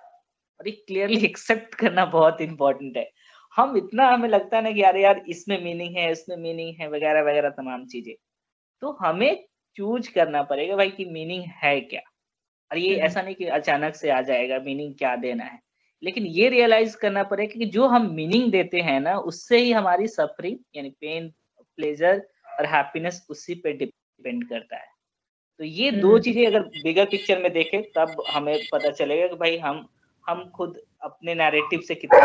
[0.61, 3.11] और ये क्लियरली एक्सेप्ट करना बहुत इंपॉर्टेंट है।
[3.57, 6.89] हम इतना हमें लगता है ना कि यार यार इसमें मीनिंग है इसमें मीनिंग है
[6.89, 8.15] वगैरह वगैरह तमाम चीज़ें।
[8.83, 9.45] तो हमें
[9.77, 12.01] चूज़ करना पड़ेगा भाई कि मीनिंग है क्या।
[12.71, 15.61] और ये हम्म। ऐसा नहीं कि अचानक से आ जाएगा मीनिंग क्या देना है।
[16.03, 20.07] लेकिन ये रियलाइज़ करना पड़ेगा कि जो हम मीनिंग देते हैं ना उससे ही हमारी
[20.07, 21.33] सफरिंग यानी पेन
[21.77, 22.29] प्लेजर
[22.59, 24.87] और हैप्पीनेस उसी पे डिपेंड करता है।
[25.59, 29.37] तो ये दो हम्म। चीज़ें अगर बिगर पिक्चर में देखें तब हमें पता चलेगा कि
[29.37, 29.89] भाई हम
[30.29, 32.19] हम खुद अपने नैरेटिव से कितना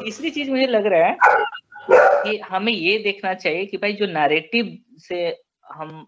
[0.00, 1.16] तीसरी चीज़ मुझे लग रहा है
[2.24, 6.06] कि हमें ये देखना चाहिए कि भाई जो नैरेटिव से हम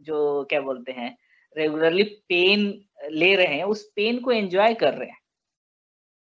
[0.00, 1.18] जो क्या बोलते हैं
[1.56, 5.18] रेगुलरली पेन ले रहे हैं उस पेन को एंजॉय कर रहे हैं।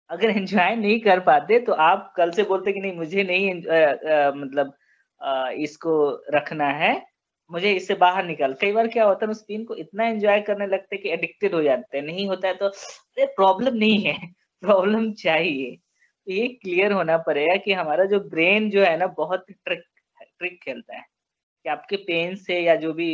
[0.10, 3.78] अगर एंजॉय नहीं कर पाते तो आप कल से बोलते कि नहीं मुझे नहीं आ,
[4.28, 4.74] आ, मतलब
[5.22, 7.15] आ, इसको रखना है।
[7.52, 10.68] मुझे इससे बाहर निकल। कई बार क्या होता है उस सीन को इतना एंजॉय करने
[10.68, 14.18] लगते कि एडिक्टेड हो जाते हैं। नहीं होता है तो अरे प्रॉब्लम नहीं है
[14.62, 19.46] प्रॉब्लम चाहिए। तो ये क्लियर होना पड़ेगा कि हमारा जो ब्रेन जो है ना बहुत
[19.52, 19.84] ट्रिक
[20.40, 21.04] ट्रिक खेलता है।
[21.66, 23.12] कि आपके पेन से या जो भी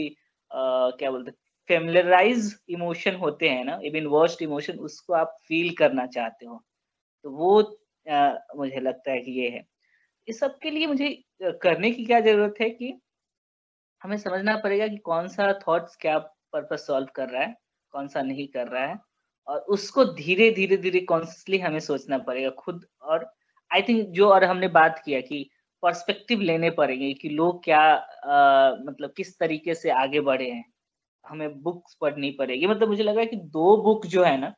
[0.52, 1.32] आ, क्या बोलते
[1.70, 6.62] फेमिलराइज इमोशन होते हैं ना इवन वर्स्ट इमोशन उसको आप फील करना चाहते हो।
[7.26, 7.62] तो वो
[8.06, 9.64] आ, मुझे लगता है कि ये है।
[10.28, 11.10] इस सब के लिए मुझे
[11.64, 12.94] करने की क्या ज़रूरत है कि
[14.04, 16.18] हमें समझना पड़ेगा कि कौन सा थॉट्स क्या
[16.54, 17.56] पर्पस सॉल्व कर रहा है
[17.92, 19.00] कौन सा नहीं कर रहा है
[19.48, 23.34] और उसको धीरे धीरे धीरे कॉन्सियसली हमें सोचना पड़ेगा खुद और
[23.74, 25.50] आई थिंक जो और हमने बात किया कि
[25.82, 30.74] पर्सपेक्टिव लेने पड़ेंगे कि लोग क्या आ, मतलब किस तरीके से आगे बढ़े हैं
[31.28, 34.54] हमें बुक्स पढ़नी पड़ेगी। मतलब मुझे लगा कि दो बुक जो है ना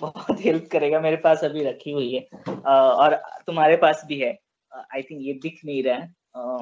[0.00, 2.28] बहुत हेल्प करेगा मेरे पास अभी रखी हुई है
[2.66, 3.14] आ, और
[3.46, 4.38] तुम्हारे पास भी है।
[4.94, 6.58] आई थिंक ये दिख नहीं रहा है। आ,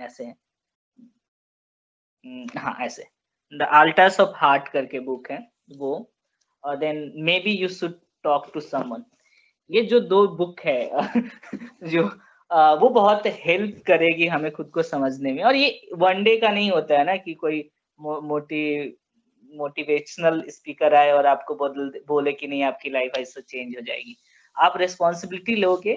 [0.00, 0.47] ऐसे हम्म,
[2.58, 3.04] हाँ ऐसे।
[3.52, 5.38] द आल्टर्स ऑफ़ हार्ट करके बुक है
[5.76, 6.10] वो।
[6.64, 9.04] और then maybe you should talk to someone
[9.70, 10.90] ये जो दो बुक है
[11.90, 12.02] जो
[12.80, 16.70] वो बहुत हेल्प करेगी हमें खुद को समझने में। और ये वन डे का नहीं
[16.70, 17.70] होता है ना कि कोई
[18.00, 18.98] मो, मोटी
[19.52, 24.16] मोटिवेशनल स्पीकर आए और आपको बोल बोले कि नहीं आपकी लाइफ ऐसे चेंज हो जाएगी।
[24.56, 25.94] आप रिस्पॉन्सिबिलिटी लोगे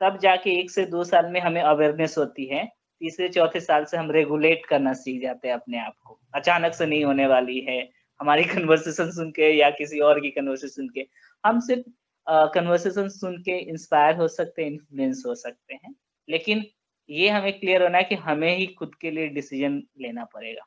[0.00, 2.68] तब जाके एक से दो साल में हमें अवेयरनेस होती है।
[3.00, 6.86] तीसरे चौथे साल से हम रेगुलेट करना सीख जाते हैं अपने आप को। अचानक से
[6.86, 7.90] नहीं होने वाली है
[8.20, 11.08] हमारी कन्वर्सेशन सुन के या किसी और की कन्वर्सेशन सुन के
[11.44, 11.90] हम सिर्फ़
[12.28, 15.94] कन्वर्सेशन सुन के इंस्पायर हो सकते हैं इन्फ्लुएंस हो सकते हैं।
[16.28, 16.64] लेकिन
[17.10, 20.66] ये हमें क्लियर होना है कि हमें ही खुद के लिए डिसीज़न लेना पड़ेगा।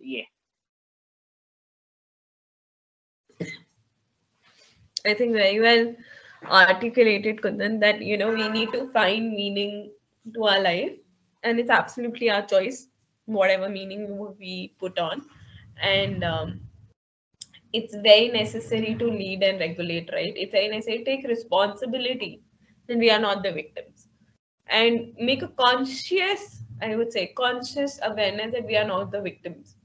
[0.00, 0.26] ये।
[5.06, 5.94] I think very well
[6.44, 9.90] articulated, Kundan, that you know we need to find meaning
[10.26, 10.96] to our life,
[11.42, 12.88] and it's absolutely our choice,
[13.26, 15.22] whatever meaning we put on,
[15.80, 16.60] and um,
[17.72, 20.32] it's very necessary to lead and regulate, right?
[20.36, 22.42] It's very necessary to take responsibility,
[22.88, 24.08] and we are not the victims.
[24.66, 29.76] And make a conscious, I would say, conscious awareness that we are not the victims.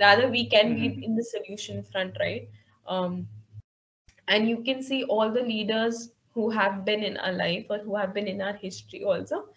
[0.00, 1.00] Rather, we can mm-hmm.
[1.00, 2.48] be in the solution front, right?
[2.86, 3.26] Um,
[4.28, 7.96] and you can see all the leaders who have been in our life or who
[7.96, 9.48] have been in our history also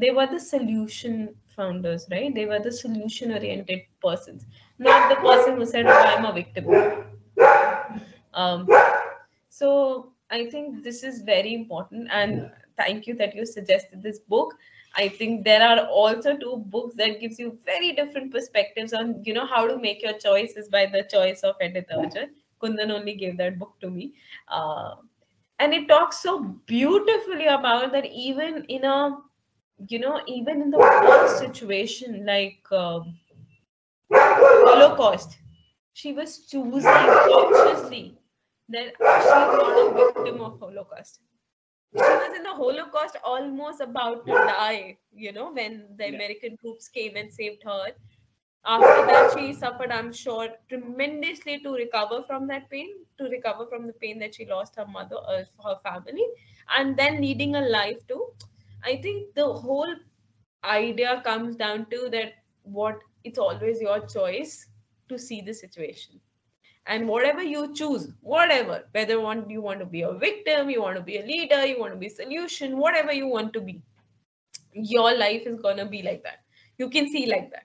[0.00, 4.46] they were the solution founders right they were the solution oriented persons
[4.78, 6.66] not the person who said oh i'm a victim
[8.34, 8.66] um,
[9.48, 14.54] so I think this is very important, and thank you that you suggested this book.
[14.94, 19.34] I think there are also two books that gives you very different perspectives on you
[19.34, 21.86] know how to make your choices by the choice of Edith.
[22.62, 24.14] Kundan only gave that book to me,
[24.48, 24.96] uh,
[25.58, 29.16] and it talks so beautifully about that even in a
[29.86, 33.18] you know even in the worst situation like um,
[34.10, 35.38] Holocaust,
[35.92, 38.18] she was choosing consciously
[38.68, 41.20] that she's not a victim of Holocaust.
[41.94, 46.88] She was in the Holocaust almost about to die, you know, when the American troops
[46.88, 47.86] came and saved her.
[48.64, 53.86] After that, she suffered, I'm sure, tremendously to recover from that pain, to recover from
[53.86, 56.26] the pain that she lost her mother, uh, her family,
[56.76, 58.26] and then leading a life too.
[58.84, 59.94] I think the whole
[60.64, 64.66] idea comes down to that what it's always your choice
[65.08, 66.20] to see the situation.
[66.86, 70.96] And whatever you choose whatever whether want you want to be a victim you want
[70.96, 73.82] to be a leader you want to be a solution whatever you want to be
[74.72, 76.38] your life is going to be like that.
[76.78, 77.64] You can see like that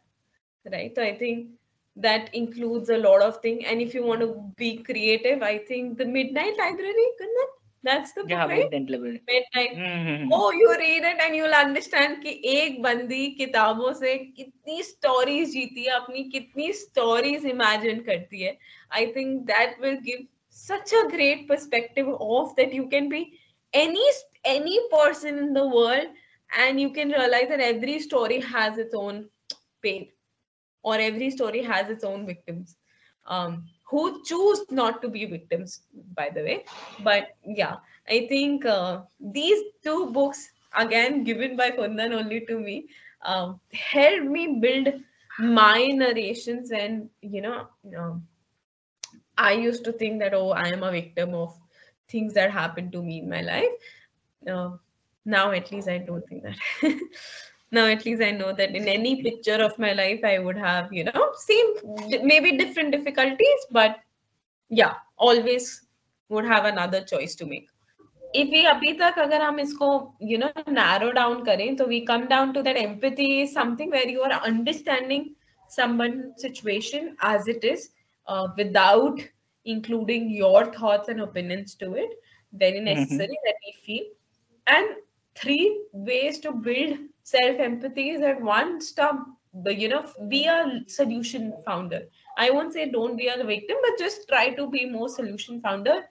[0.71, 0.93] right?
[0.95, 1.49] So i think
[1.95, 5.97] that includes a lot of things and if you want to be creative i think
[5.97, 7.49] the midnight library Kundan,
[7.83, 8.71] that's the yeah, book, right?
[8.71, 9.75] Midnight.
[9.75, 10.29] Mm-hmm.
[10.31, 15.83] Oh, you read it and you'll understand कि एक बंदी किताबों से कितनी stories जीती
[15.85, 18.57] है अपनी कितनी stories imagine करती है
[18.91, 23.39] I think that will give such a great perspective of that you can be
[23.73, 24.05] any
[24.45, 26.07] any person in the world
[26.57, 29.29] and you can realize that every story has its own
[29.81, 30.07] pain
[30.83, 32.77] or every story has its own victims
[33.27, 35.81] um, who choose not to be victims,
[36.15, 36.65] by the way.
[37.03, 37.75] But yeah,
[38.09, 42.87] I think uh, these two books, again given by Kundan only to me,
[43.23, 44.87] um, helped me build
[45.39, 46.71] my narrations.
[46.71, 47.67] And you know,
[47.97, 48.27] um,
[49.37, 51.55] I used to think that oh, I am a victim of
[52.09, 53.77] things that happened to me in my life.
[54.51, 54.71] Uh,
[55.25, 56.57] now, at least, I don't think that.
[57.73, 60.91] now at least i know that in any picture of my life i would have
[60.93, 61.73] you know same
[62.31, 63.99] maybe different difficulties but
[64.69, 65.69] yeah always
[66.29, 67.67] would have another choice to make
[68.41, 69.89] if we abhi tak agar hum isko
[70.31, 74.09] you know narrow down kare so we come down to that empathy is something where
[74.15, 75.27] you are understanding
[75.77, 77.89] someone's situation as it is
[78.27, 79.21] uh, without
[79.65, 82.11] including your thoughts and opinions to it
[82.63, 83.45] very necessary mm-hmm.
[83.45, 84.05] that we feel
[84.67, 84.87] and
[85.35, 89.15] three ways to build self empathy is that one stop
[89.67, 92.01] you know be a solution founder.
[92.37, 96.03] I won't say don't be a victim but just try to be more solution founder.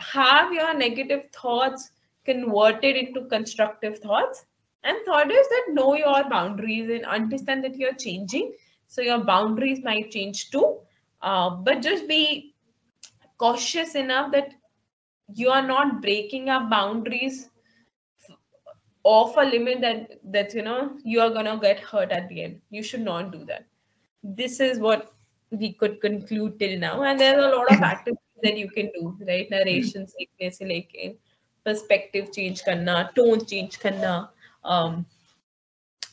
[0.00, 1.90] Have your negative thoughts
[2.24, 4.44] converted into constructive thoughts.
[4.84, 8.52] And third is that know your boundaries and understand that you're changing.
[8.88, 10.78] So your boundaries might change too.
[11.20, 12.54] Uh, but just be
[13.38, 14.54] cautious enough that
[15.34, 17.48] you are not breaking up boundaries
[19.03, 22.59] off a limit that that you know you are gonna get hurt at the end
[22.69, 23.65] you should not do that
[24.23, 25.11] this is what
[25.51, 29.15] we could conclude till now and there's a lot of activities that you can do
[29.27, 31.09] right narration सीखने से लेके
[31.65, 34.13] perspective change करना tone change करना
[34.75, 35.05] um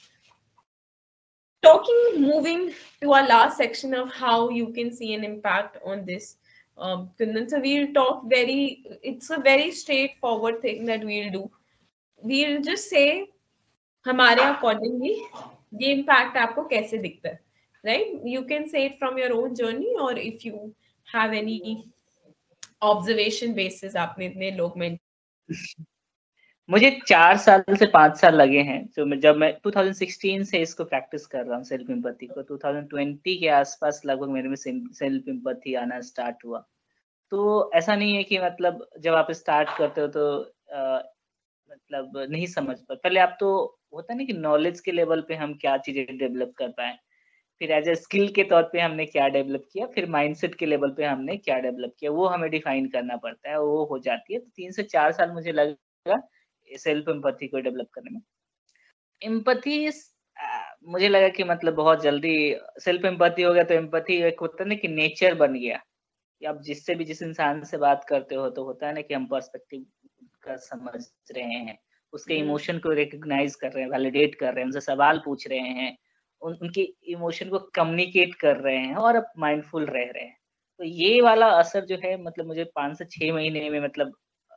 [1.64, 2.72] talking moving
[3.02, 6.36] to our last section of how you can see an impact on this
[6.78, 11.50] um Kundan, so we'll talk very it's a very straightforward thing that we'll do
[12.22, 13.26] we'll just say
[14.06, 15.14] हमारे accordingly
[15.80, 17.40] ये impact आपको कैसे दिखता है
[17.84, 20.72] right you can say it from your own journey और if you
[21.14, 21.76] have any
[22.82, 24.96] observation basis आपने इतने लोग में
[26.69, 30.83] मुझे चार साल से पाँच साल लगे हैं जो मैं जब मैं 2016 से इसको
[30.85, 35.73] प्रैक्टिस कर रहा हूँ सेल्फ एम्पैथी को। 2020 के आसपास लगभग मेरे में सेल्फ एम्पैथी
[35.75, 36.59] आना स्टार्ट हुआ।
[37.31, 40.41] तो ऐसा नहीं है कि मतलब जब आप स्टार्ट करते हो तो
[40.73, 40.99] आ,
[41.69, 43.53] मतलब नहीं समझ पा पहले आप तो
[43.93, 46.97] होता ना कि नॉलेज के लेवल पे हम क्या चीज़ें डेवलप कर पाए।
[47.61, 50.91] फिर एज ए स्किल के तौर पे हमने क्या डेवलप किया फिर माइंडसेट के लेवल
[50.97, 54.39] पे हमने क्या डेवलप किया वो हमें डिफाइन करना पड़ता है वो हो जाती है।
[54.39, 56.15] तो तीन से चार साल मुझे लगा
[56.77, 58.21] सेल्फ एम्पथी को डेवलप करने में?
[59.21, 59.89] एम्पैथी
[60.87, 64.69] मुझे लगा कि मतलब बहुत जल्दी सेल्फ एम्पैथी हो गया तो एम्पैथी एक होता है
[64.69, 65.77] ना कि नेचर बन गया।
[66.41, 69.13] कि आप जिससे भी जिस इंसान से बात करते हो तो होता है ना कि
[69.13, 69.85] हम पर्सपेक्टिव
[70.43, 71.79] का समझ रहे हैं।
[72.13, 75.47] उसके हम्म। इमोशन को रिकग्नाइज कर रहे हैं वैलिडेट कर रहे हैं उनसे सवाल पूछ
[75.47, 75.97] रहे हैं
[76.41, 80.37] उन, उनके इमोशन को कम्युनिकेट कर रहे हैं और अब माइंडफुल रह रहे हैं।
[80.77, 84.13] तो ये वाला असर जो है मतलब मुझे पाँच से छह महीने में मतलब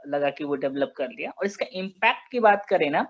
[0.06, 3.02] लगा कि वो डेवलप कर लिया। और इसका इम्पैक्ट की बात करें ना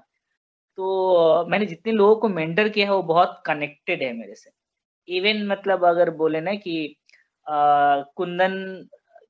[0.78, 4.51] तो मैंने जितने लोगों को मेंटर किया है वो बहुत कनेक्टेड है मेरे से।
[5.09, 6.97] इवन मतलब अगर बोले ना कि
[7.47, 8.55] आ, कुंदन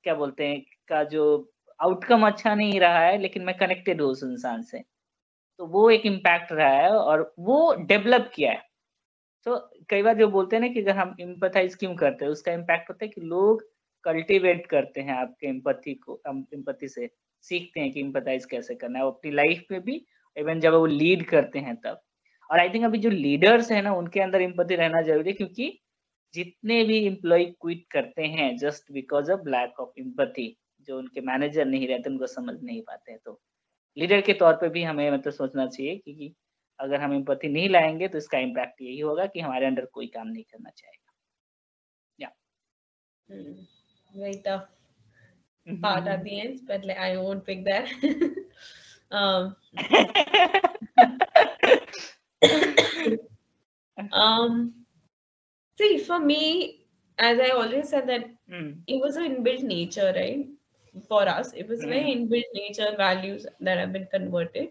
[0.03, 1.25] क्या बोलते हैं का जो
[1.79, 4.79] आउटकम अच्छा नहीं रहा है लेकिन मैं कनेक्टेड हूँ उस इंसान से।
[5.59, 8.63] तो वो एक इम्पैक्ट रहा है और वो डेवलप किया है।
[9.45, 9.57] तो
[9.89, 12.89] कई बार जो बोलते हैं ना कि अगर हम इम्पथाइज क्यों करते हैं उसका इम्पैक्ट
[12.89, 13.63] होता है कि लोग
[14.03, 17.09] कल्टीवेट करते हैं आपके एम्पथी को एम्पथी से।
[17.43, 20.05] सीखते हैं कि इम्पथाइज कैसे करना है, वो अपनी लाइफ में भी,
[20.37, 22.01] इवन जब वो लीड करते हैं तब।
[22.49, 25.79] और आई थिंक अभी जो लीडर्स हैं ना, उनके अंदर इम्पथी रहना ज़रूरी है, क्योंकि
[26.33, 30.55] जितने भी एम्प्लॉय क्विट करते हैं just because of lack of empathy
[30.87, 33.39] जो उनके मैनेजर नहीं रहते, उनको समझ नहीं पाते हैं तो
[33.97, 36.33] लीडर के तौर पे भी हमें मतलब सोचना चाहिए क्योंकि
[36.79, 40.27] अगर हम इम्पति नहीं लाएँगे तो इसका इम्पैक्ट यही होगा कि हमारे अंडर कोई काम
[40.27, 41.13] नहीं करना चाहेगा।
[42.19, 42.31] या
[44.11, 44.35] very
[45.59, 47.87] tough part at the end, but like, I won't pick that.
[49.11, 49.55] um,
[54.11, 54.73] um,
[55.77, 56.85] see, for me,
[57.17, 58.83] as I always said, that Hmm.
[58.87, 60.47] it was an inbuilt nature, right?
[61.07, 62.15] For us, it was very Hmm.
[62.15, 64.69] inbuilt nature values that have been converted.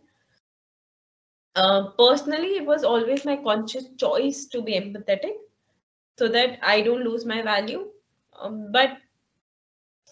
[1.55, 5.35] Uh, personally, it was always my conscious choice to be empathetic
[6.19, 7.89] so that I don't lose my value.
[8.39, 8.99] Um, but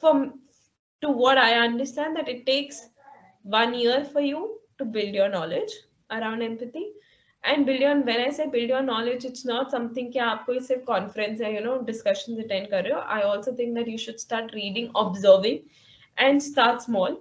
[0.01, 0.41] from
[1.07, 2.89] to what I understand, that it takes
[3.43, 5.73] one year for you to build your knowledge
[6.11, 6.87] around empathy.
[7.45, 10.61] And build your when I say build your knowledge, it's not something कि आप कोई
[10.69, 13.03] सिर्फ़ conference है, you know, discussions attend कर रहे हो.
[13.17, 15.61] I also think that you should start reading, observing,
[16.19, 17.17] and start small.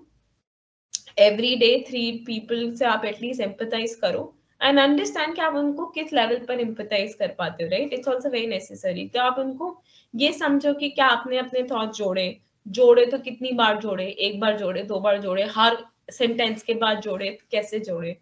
[1.17, 4.23] Every day, three people से आप at least empathize करो
[4.61, 7.93] and understand कि आप उनको किस level पर empathize कर पाते हो, right?
[7.99, 9.07] It's also very necessary.
[9.13, 9.81] तो आप उनको
[10.15, 14.57] ये समझो कि क्या आपने अपने thoughts जोड़े, जोड़े तो कितनी बार जोड़े, एक बार
[14.57, 18.17] जोड़े, दो बार जोड़े, हर सेंटेंस के बाद जोड़े, कैसे जोड़े.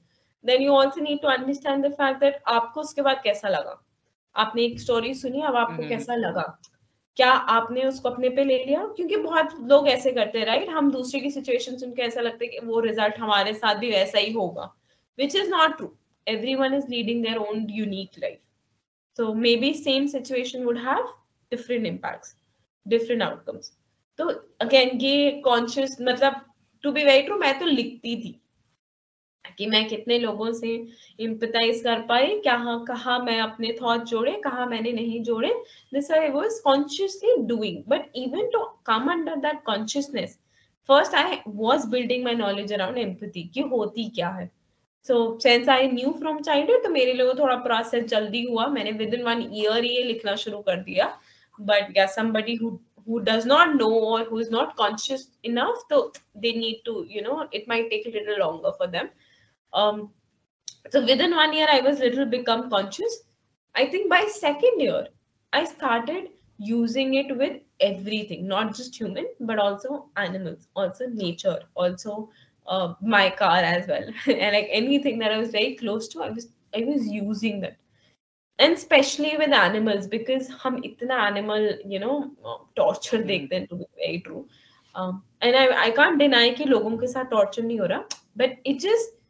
[0.48, 3.84] Then you also need to understand the fact that आपको उसके बाद कैसा लगा.
[4.36, 6.60] आपने एक स्टोरी सुनी अब आपको हम्म। कैसा लगा?
[7.16, 8.86] क्या आपने उसको अपने पे ले लिया?
[8.96, 12.46] क्योंकि बहुत लोग ऐसे करते हैं राइट हम दूसरे की सिचुएशन सुन के ऐसा लगता
[12.46, 14.74] है कि वो रिज़ल्ट हमारे साथ भी वैसा ही होगा
[15.18, 18.40] which is not true everyone is leading their own unique life.
[19.14, 21.06] So maybe same situation would have
[21.52, 22.36] different impacts
[22.88, 23.72] different outcomes.
[24.20, 24.32] तो
[24.64, 26.46] again ये कॉन्शियस मतलब
[26.84, 28.40] टू बी very true, मैं तो लिखती थी
[29.58, 30.70] कि मैं कितने लोगों से
[31.20, 35.54] इम्पथाइज कर पाई, कहाँ कहाँ मैं अपने थॉट जोड़े, कहाँ मैंने नहीं जोड़े।
[35.94, 40.38] This I was consciously doing but even to come under that consciousness
[40.90, 44.50] first I was building my knowledge around empathy कि होती क्या है।
[45.08, 49.14] So since I knew from childhood तो मेरे लिए थोड़ा प्रोसेस जल्दी हुआ। मैंने विद
[49.14, 51.08] इन वन ईयर ये लिखना शुरू कर दिया।
[51.60, 56.12] बट या somebody who who does not know or who is not conscious enough so
[56.36, 59.10] they need to you know it might take a little longer for them.
[59.74, 60.10] Um
[60.92, 63.24] so within one year i was little become conscious.
[63.76, 65.08] I think by second year
[65.54, 72.30] i started using it with everything not just human but also animals also nature also
[72.68, 74.06] uh, my car as well.
[74.28, 77.78] And like anything that i was very close to i was i was using that
[78.64, 82.20] and specially with animals because हम इतना animal you know
[82.76, 84.46] torture देखते हैं to be very true
[85.44, 88.08] and I I can't deny कि लोगों के साथ torture नहीं हो रहा
[88.38, 89.22] बट इट जस्ट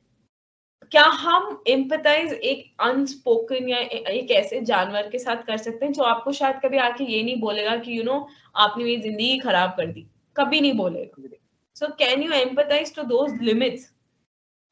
[0.92, 3.78] क्या हम एम्पताइज एक अनस्पोकन या
[4.10, 7.40] एक ऐसे जानवर के साथ कर सकते हैं जो आपको शायद कभी आके ये नहीं
[7.42, 8.18] बोलेगा कि यू नो
[8.56, 10.06] आपने मेरी ज़िंदगी खराब कर दी।
[10.36, 11.28] कभी नहीं बोलेगा।
[11.76, 13.32] So can you empathise to those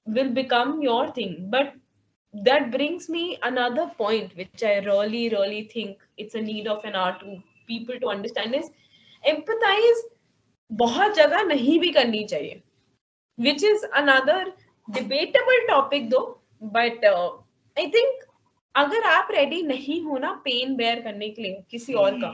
[0.08, 1.74] will become your thing but
[2.34, 6.96] that brings me another point which i really really think it's a need of an
[6.96, 8.70] art to people to understand is
[9.24, 10.02] empathize
[10.72, 12.62] बहुत जगह नहीं भी करनी चाहिए
[13.38, 14.40] which is another
[14.88, 17.30] debatable topic though but uh,
[17.78, 18.28] i think
[18.76, 22.28] अगर आप ready नहीं हो ना पेन बेयर करने के लिए किसी और का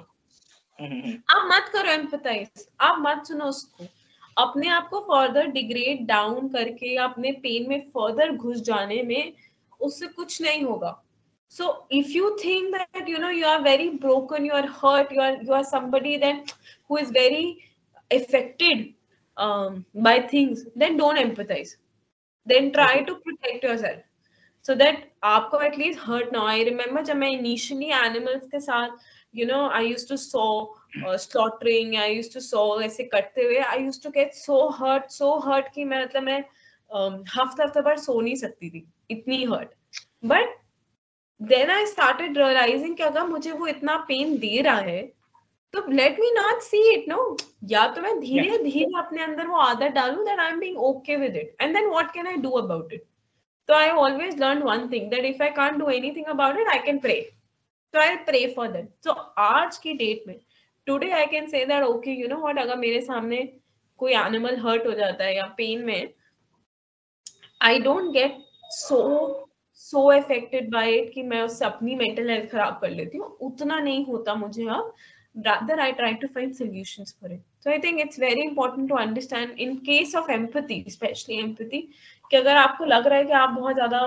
[1.36, 3.88] आप मत करो एम्पथाइज आप मत सुनो उसको
[4.38, 9.34] अपने आप को फर्दर डिग्रेड डाउन करके अपने पेन में फर्दर घुस जाने में
[9.82, 10.98] उससे कुछ नहीं होगा
[11.50, 15.22] so if you think that you know you are very broken you are hurt you
[15.22, 16.44] are you are somebody then
[16.88, 17.64] who is very
[18.12, 18.94] affected
[19.38, 21.76] um, by things then don't empathize
[22.46, 24.04] then try to protect yourself
[24.62, 28.98] so that आपको at least hurt now I remember जब मैं initially animals के साथ
[29.32, 30.68] you know I used to saw
[31.06, 35.12] uh, slaughtering I used to saw ऐसे कटते हुए I used to get so hurt
[35.12, 36.57] so hurt कि मैं मतलब मैं um,
[36.92, 39.70] हफ़्ता हफ़्ता भर सो नहीं सकती थी इतनी hurt
[40.26, 40.56] but
[41.42, 45.02] then I started realising कि अगर मुझे वो इतना पेन दे रहा है
[45.74, 47.36] तो let me not see it no
[47.70, 51.16] या तो मैं धीरे धीरे अपने अंदर वो आदत डालू that I am being okay
[51.16, 53.04] with it and then what can I do about it
[53.70, 56.80] तो I always learn one thing that if I can't do anything about it I
[56.86, 57.20] can pray
[57.94, 60.36] तो I pray for that so आज की date में
[60.88, 63.44] today I can say that okay you know what अगर मेरे सामने
[64.00, 66.14] कोई animal hurt हो जाता है या पेन में
[67.62, 68.38] I don't get
[68.72, 68.98] so
[69.82, 73.80] so affected by it कि मैं उससे अपनी मेंटल हेल्थ खराब कर लेती हूँ उतना
[73.80, 74.94] नहीं होता मुझे अब
[75.36, 77.42] rather I try to find solutions for it.
[77.60, 81.82] So I think it's very important to understand in case of empathy, especially empathy,
[82.32, 84.00] कि अगर आपको लग रहा है कि आप बहुत ज़्यादा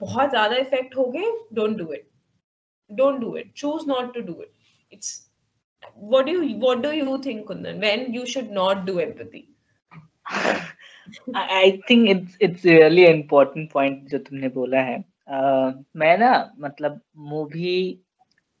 [0.00, 2.06] बहुत ज़्यादा इफ़ेक्ट हो गए don't do it
[2.90, 5.22] don't do it choose not to do it it's
[6.12, 9.42] what do you what do you think kundan when you should not do empathy
[11.36, 17.00] I think it's it's really important point जो तुमने बोला है। uh, मैं ना मतलब
[17.30, 18.02] movie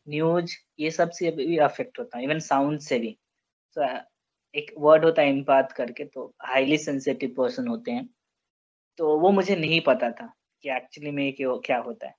[0.06, 3.10] news ये सबसे भी अफेक्ट होता है इवन साउंड से भी।
[3.76, 3.98] तो so,
[4.54, 8.08] एक वर्ड होता है इम्पात करके तो हाईली सेंसिटिव पर्सन होते हैं।
[8.98, 10.32] तो वो मुझे नहीं पता था
[10.64, 12.14] कि एक्चुअली में क्या क्या होता है।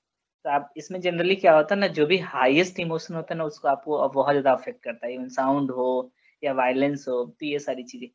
[0.46, 3.44] तो आप इसमें जनरली क्या होता है ना जो भी हाईएस्ट इमोशन होता है ना
[3.46, 6.12] उसको आपको बहुत ज़्यादा अफेक्ट करता है। इवन साउंड हो
[6.44, 8.10] या वायलेंस हो तो ये सारी चीज़ें।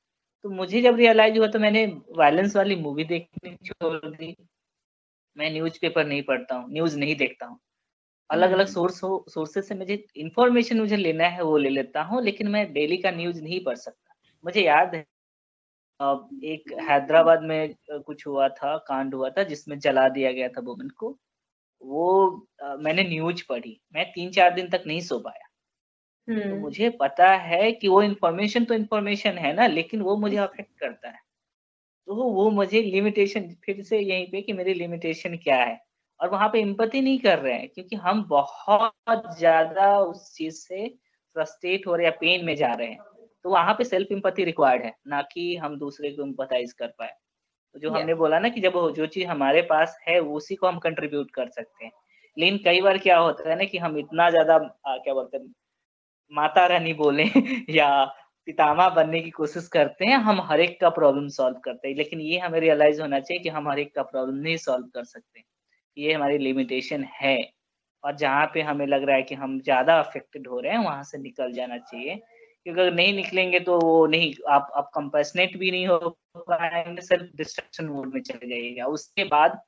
[0.45, 1.84] तो मुझे जब रियलाइज़ हुआ तो मैंने
[2.18, 4.34] वायलेंस वाली मूवी देखनी छोड़ दी।
[5.36, 7.59] मैं न्यूज़ पेपर नहीं पढ़ता हूँ न्यूज़ नहीं देखता हूँ।
[8.30, 12.22] अलग अलग सोर्स हो सोर्सेज से मुझे इंफॉर्मेशन मुझे लेना है वो ले लेता हूँ
[12.24, 14.14] लेकिन मैं डेली का न्यूज़ नहीं पढ़ सकता।
[14.45, 15.05] मुझे याद है
[16.47, 17.74] एक हैदराबाद में
[18.07, 21.16] कुछ हुआ था कांड हुआ था जिसमें जला दिया गया था वुमेन को।
[21.82, 22.47] वो
[22.80, 25.49] मैंने न्यूज़ पढ़ी। मैं तीन चार दिन तक नहीं सो पाया।
[26.29, 30.79] तो मुझे पता है कि वो इन्फॉर्मेशन तो इन्फॉर्मेशन है ना लेकिन वो मुझे अफेक्ट
[30.81, 31.18] करता है।
[32.09, 35.79] तो वो मुझे लिमिटेशन फिर से यहीं पे कि मेरी लिमिटेशन क्या है?
[36.20, 40.89] और वहाँ पे इम्पति नहीं कर रहे हैं क्योंकि हम बहुत ज़्यादा उस चीज़ से
[41.37, 42.99] फ्रस्ट्रेट हो रहे हैं पेन में जा रहे हैं।
[43.45, 47.12] तो वहाँ पे सेल्फ इम्पति रिक्वायर्ड है ना कि हम दूसरे को इम्पथाइज कर पाए।
[47.75, 47.97] तो जो yeah.
[47.97, 51.51] हमने बोला ना कि जब जो चीज़ हमारे पास है उसी को हम कंट्रीब्यूट कर
[51.51, 51.93] सकते हैं।
[52.37, 54.59] लेकिन कई बार क्या होता है ना कि हम इतना ज़्यादा
[54.89, 55.45] क्या बोलते हैं
[56.33, 57.24] माता रानी बोले
[57.70, 57.89] या
[58.49, 62.20] पितामा बनने की कोशिश करते हैं, हम हर एक का प्रॉब्लम सॉल्व करते हैं। लेकिन
[62.20, 65.43] ये हमें रियलाइज़ होना चाहिए कि हम हर एक का प्रॉब्लम नहीं सॉल्व कर सकते।
[65.97, 67.37] ये हमारी लिमिटेशन है।
[68.05, 71.03] और जहाँ पे हमें लग रहा है कि हम ज़्यादा अफेक्टेड हो रहे हैं, वहाँ
[71.05, 72.14] से निकल जाना चाहिए।
[72.66, 75.99] क्योंकि अगर नहीं निकलेंगे तो वो नहीं, आप आप कंपेसनेट भी नहीं हो
[76.41, 79.61] पाएँगे सेल्फ डिस्ट्रक्शन मोड में चले जाइएगा। उसके बाद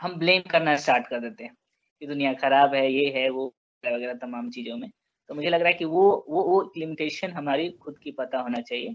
[0.00, 1.54] हम ब्लेम करना स्टार्ट कर देते हैं
[2.02, 3.46] कि दुनिया खराब है, ये है, वो
[3.84, 4.90] वगैरह तमाम चीज़ों में।
[5.30, 8.60] तो मुझे लग रहा है कि वो वो वो लिमिटेशन हमारी खुद की पता होना
[8.62, 8.94] चाहिए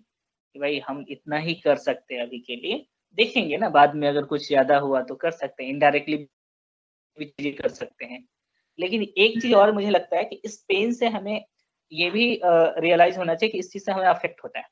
[0.56, 2.86] कि भाई हम इतना ही कर सकते हैं अभी के लिए।
[3.18, 6.18] देखेंगे ना बाद में अगर कुछ ज़्यादा हुआ तो कर सकते हैं इनडायरेक्टली
[7.18, 8.24] भी चीज़ें कर सकते हैं।
[8.80, 11.46] लेकिन एक चीज़ और मुझे लगता है कि इस पेन से हमें
[11.92, 14.66] ये भी रियलाइज़ होना चाहिए कि इस चीज़ से हमें अफेक्ट होता है।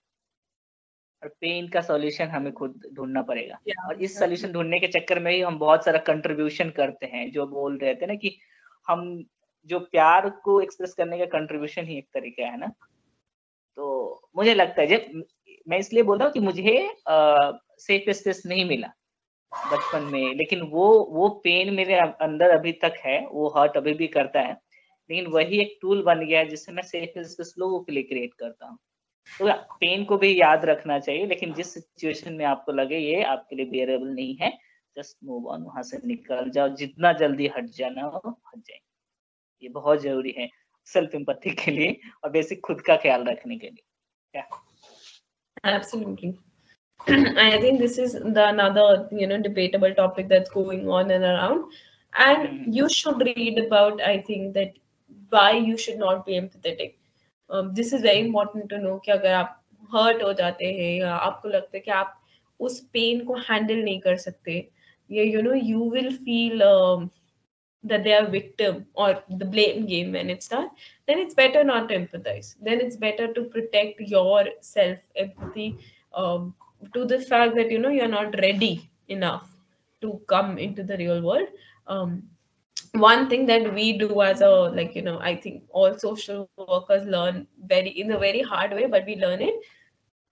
[1.23, 5.19] और पेन का सॉल्यूशन हमें खुद ढूंढना पड़ेगा। Yeah, और इस सॉल्यूशन ढूँढने के चक्कर
[5.19, 8.37] में ही हम बहुत सारा कंट्रीब्यूशन करते हैं जो बोल रहे थे ना कि
[8.87, 9.03] हम
[9.69, 12.71] जो प्यार को एक्सप्रेस करने का कंट्रीब्यूशन ही एक तरीका है ना?
[13.77, 15.23] तो मुझे लगता है, जब
[15.67, 16.89] मैं इसलिए बोल रहा हूँ कि मुझे
[17.79, 18.87] सेफ़ स्पेस नहीं मिला
[19.51, 24.07] बचपन में, लेकिन वो वो पेन मेरे अंदर अभी तक है, वो हर्ट अभी भी
[24.07, 24.53] करता है,
[25.09, 28.33] लेकिन वही एक टूल बन गया है जिससे मैं सेफ़ स्पेस लोगों के लिए क्रिएट
[28.33, 28.77] करता हूँ।
[29.29, 33.55] तो पेन को भी याद रखना चाहिए, लेकिन जिस सिचुएशन में आपको लगे ये आपके
[33.55, 34.51] लिए बेरेबल नहीं है
[34.95, 38.79] जस्ट मूव ऑन वहाँ से निकल जाओ, जितना जल्दी हट जाना हो, हट जाए
[39.63, 40.49] ये बहुत ज़रूरी है
[40.93, 43.83] सेल्फ एम्पथी के लिए और बेसिक खुद का ख्याल रखने के लिए
[44.33, 44.47] क्या
[45.63, 46.39] Absolutely.
[47.07, 51.65] I think this is the another you know debatable topic that's going on and around.
[52.13, 52.71] And mm-hmm.
[52.71, 54.73] you should read about I think that
[55.29, 56.95] why you should not be empathetic.
[57.49, 59.57] Um, this is very important to know कि अगर आप
[59.93, 62.19] hurt हो जाते हैं या आपको लगता है कि आप
[62.59, 64.57] उस pain को handle नहीं कर सकते
[65.11, 67.09] या know you will feel um,
[67.83, 70.69] that they are victim or the blame game when it's done
[71.11, 72.55] then it's better not to empathize.
[72.61, 75.77] Then it's better to protect your self empathy
[76.13, 76.55] um,
[76.93, 79.49] to the fact that you know you're not ready enough
[80.01, 81.49] to come into the real world.
[81.87, 82.23] Um,
[82.93, 87.05] one thing that we do as a like you know i think all social workers
[87.05, 89.55] learn very in a very hard way but we learn it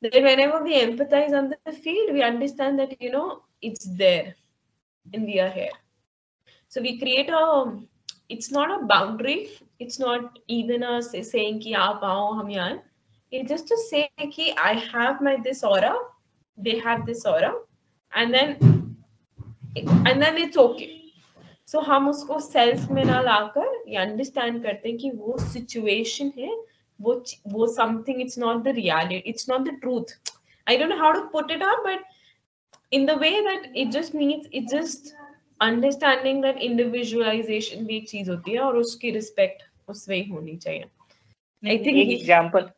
[0.01, 4.35] that whenever we empathize on the field we understand that you know it's there
[5.13, 5.71] and we are here
[6.68, 7.44] so we create a
[8.28, 12.80] it's not a boundary it's not even a say, saying ki aap aao hum yahan
[13.32, 15.94] it's just to say ki i have my this aura
[16.58, 17.52] they have this aura
[18.12, 18.56] and then
[19.76, 20.90] and then it's okay
[21.72, 26.50] so हम उसको self में ना लाकर ये understand करते हैं कि वो situation है
[27.00, 27.14] वो
[27.52, 30.12] वो something it's not the reality it's not the truth
[30.68, 32.04] I don't know how to put it up but
[32.92, 35.14] in the way that it just means it just
[35.59, 40.85] understanding that individualisation भी एक चीज़ होती है और उसकी respect उसमें ही होनी चाहिए।
[41.63, 42.69] I think एक एग्जांपल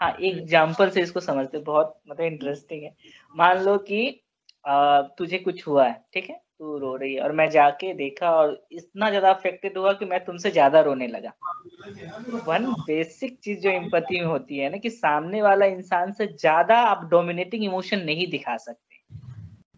[0.00, 2.94] हाँ एक एग्जांपल से इसको समझते बहुत मतलब इंटरेस्टिंग है।
[3.34, 4.20] मान लो कि
[4.64, 6.40] आ, तुझे कुछ हुआ है ठीक है?
[6.58, 10.18] तू रो रही है और मैं जाके देखा और इतना ज़्यादा अफेक्टेड हुआ कि मैं
[10.24, 11.32] तुमसे ज़्यादा रोने लगा।
[12.46, 16.76] वन बेसिक चीज़ जो इम्पति में होती है ना कि सामने वाला इंसान से ज़्यादा
[16.80, 18.98] आप डोमिनेटिंग इमोशन नहीं दिखा सकते।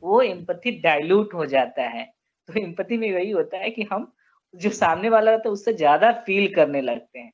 [0.03, 2.11] वो इम्पति डाइल्यूट हो जाता है।
[2.53, 4.13] तो एम्पति में वही होता है कि हम
[4.55, 7.33] जो सामने वाला रहता है उससे ज़्यादा फील करने लगते हैं।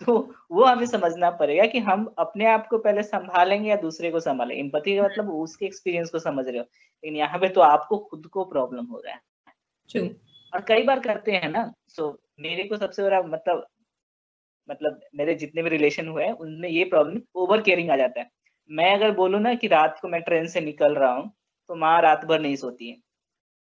[0.00, 0.14] तो
[0.52, 4.54] वो हमें समझना पड़ेगा कि हम अपने आप को पहले संभालेंगे या दूसरे को संभालें।
[4.56, 8.26] एम्पति का मतलब उसके एक्सपीरियंस को समझ रहे हो। लेकिन यहाँ पे तो आपको खुद
[8.26, 9.20] को प्रॉब्लम हो रहा है।
[10.52, 13.66] और कई बार करते हैं ना सो मेरे को सबसे बड़ा मतलब
[14.68, 18.30] मतलब मेरे जितने भी रिलेशन हुए हैं उनमें ये प्रॉब्लम ओवर केयरिंग आ जाता है।
[18.70, 21.30] मैं अगर बोलूँ ना कि रात को मैं ट्रेन से निकल रहा हूँ
[21.70, 22.96] तो माँ रात भर नहीं सोती है।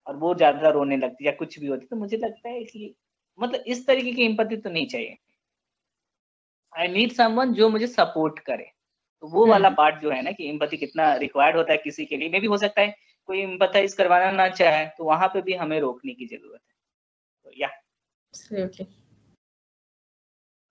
[0.07, 2.93] और वो ज़्यादा रोने लगती या कुछ भी होती तो मुझे लगता है कि
[3.39, 5.17] मतलब इस तरीके की एम्पति तो नहीं चाहिए
[6.73, 8.71] आई नीड समवन जो मुझे सपोर्ट करे
[9.23, 12.05] तो वो वाला पार्ट हम्म। जो है ना कि एम्पति कितना रिक्वायर्ड होता है किसी
[12.05, 12.95] के लिए मे भी हो सकता है
[13.29, 16.73] कोई एम्पथाइज करवाना ना चाहे तो वहाँ पे भी हमें रोकने की ज़रूरत है
[17.45, 17.69] तो या
[18.33, 18.87] Absolutely.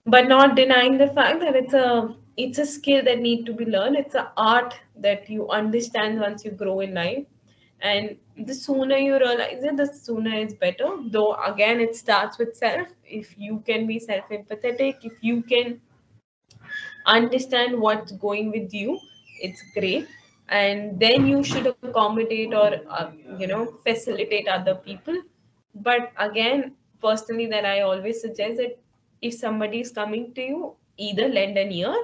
[0.07, 3.64] But not denying the fact that it's a it's a skill that need to be
[3.64, 3.97] learned.
[3.97, 7.24] It's an art that you understand once you grow in life.
[7.85, 8.16] And
[8.49, 10.91] the sooner you realize it the sooner it's better.
[11.11, 12.89] Though again it starts with self.
[13.05, 15.80] If you can be self empathetic if you can
[17.07, 18.99] understand what's going with you
[19.41, 20.09] it's great.
[20.49, 25.22] And then you should accommodate or uh, you know facilitate other people.
[25.74, 26.72] But again
[27.03, 28.78] personally that i always suggest that
[29.20, 31.95] if somebody is coming to you either lend an ear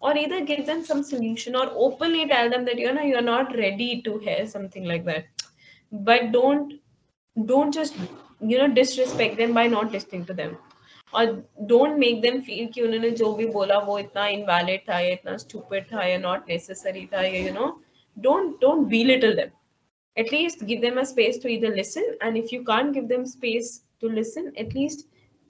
[0.00, 3.56] or either give them some solution or openly tell them that you know you're not
[3.56, 5.46] ready to hear something like that
[5.92, 6.74] but don't
[7.36, 7.96] don't just
[8.40, 10.56] you know disrespect them by not listening to them
[11.14, 11.26] और
[11.70, 15.36] don't make them feel कि उन्होंने जो भी बोला वो इतना invalid था या इतना
[15.42, 17.68] स्टूपिड था या नॉट नेसेसरी था या you know
[18.16, 19.50] don't don't belittle them
[20.16, 23.22] at least give them a space to either listen and if you can't give them
[23.30, 23.70] space
[24.02, 25.00] to listen at least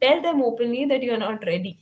[0.03, 1.73] tell them openly that you're not ready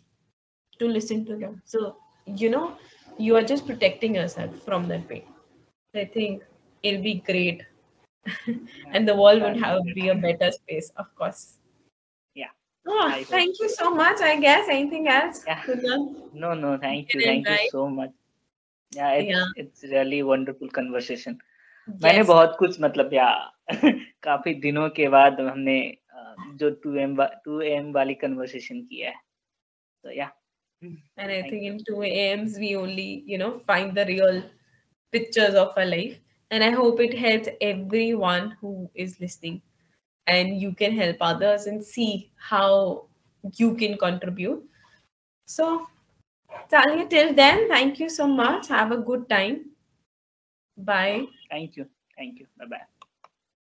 [0.81, 1.83] to listen to them so
[2.27, 2.77] you know
[3.19, 5.25] you are just protecting yourself from that pain
[5.95, 6.43] i think
[6.83, 7.63] it'll be great
[8.93, 11.59] and the world would have be a better space of course
[12.35, 12.53] yeah
[12.87, 15.63] oh, thank you so much i guess anything else yeah.
[16.33, 18.11] no no thank you thank you so much
[18.95, 19.47] yeah it's, yeah.
[19.57, 22.03] it's really wonderful conversation yes.
[22.03, 23.29] मैंने बहुत कुछ मतलब या
[24.23, 25.79] काफी दिनों के बाद हमने
[26.61, 29.21] जो टू एम टू एम वाली कन्वर्सेशन किया है
[30.05, 30.31] तो या
[31.18, 34.44] and I think in 2 a.m.s, we only, you know, find the real
[35.12, 36.20] pictures of our life.
[36.52, 39.62] And I hope it helps everyone who is listening
[40.28, 43.06] and you can help others and see how
[43.58, 44.64] you can contribute.
[45.46, 45.88] So,
[46.70, 48.68] Talia, till then, thank you so much.
[48.68, 49.72] Have a good time.
[50.78, 51.26] Bye.
[51.50, 51.88] Thank you.
[52.16, 52.48] Thank you.
[52.58, 52.97] Bye bye.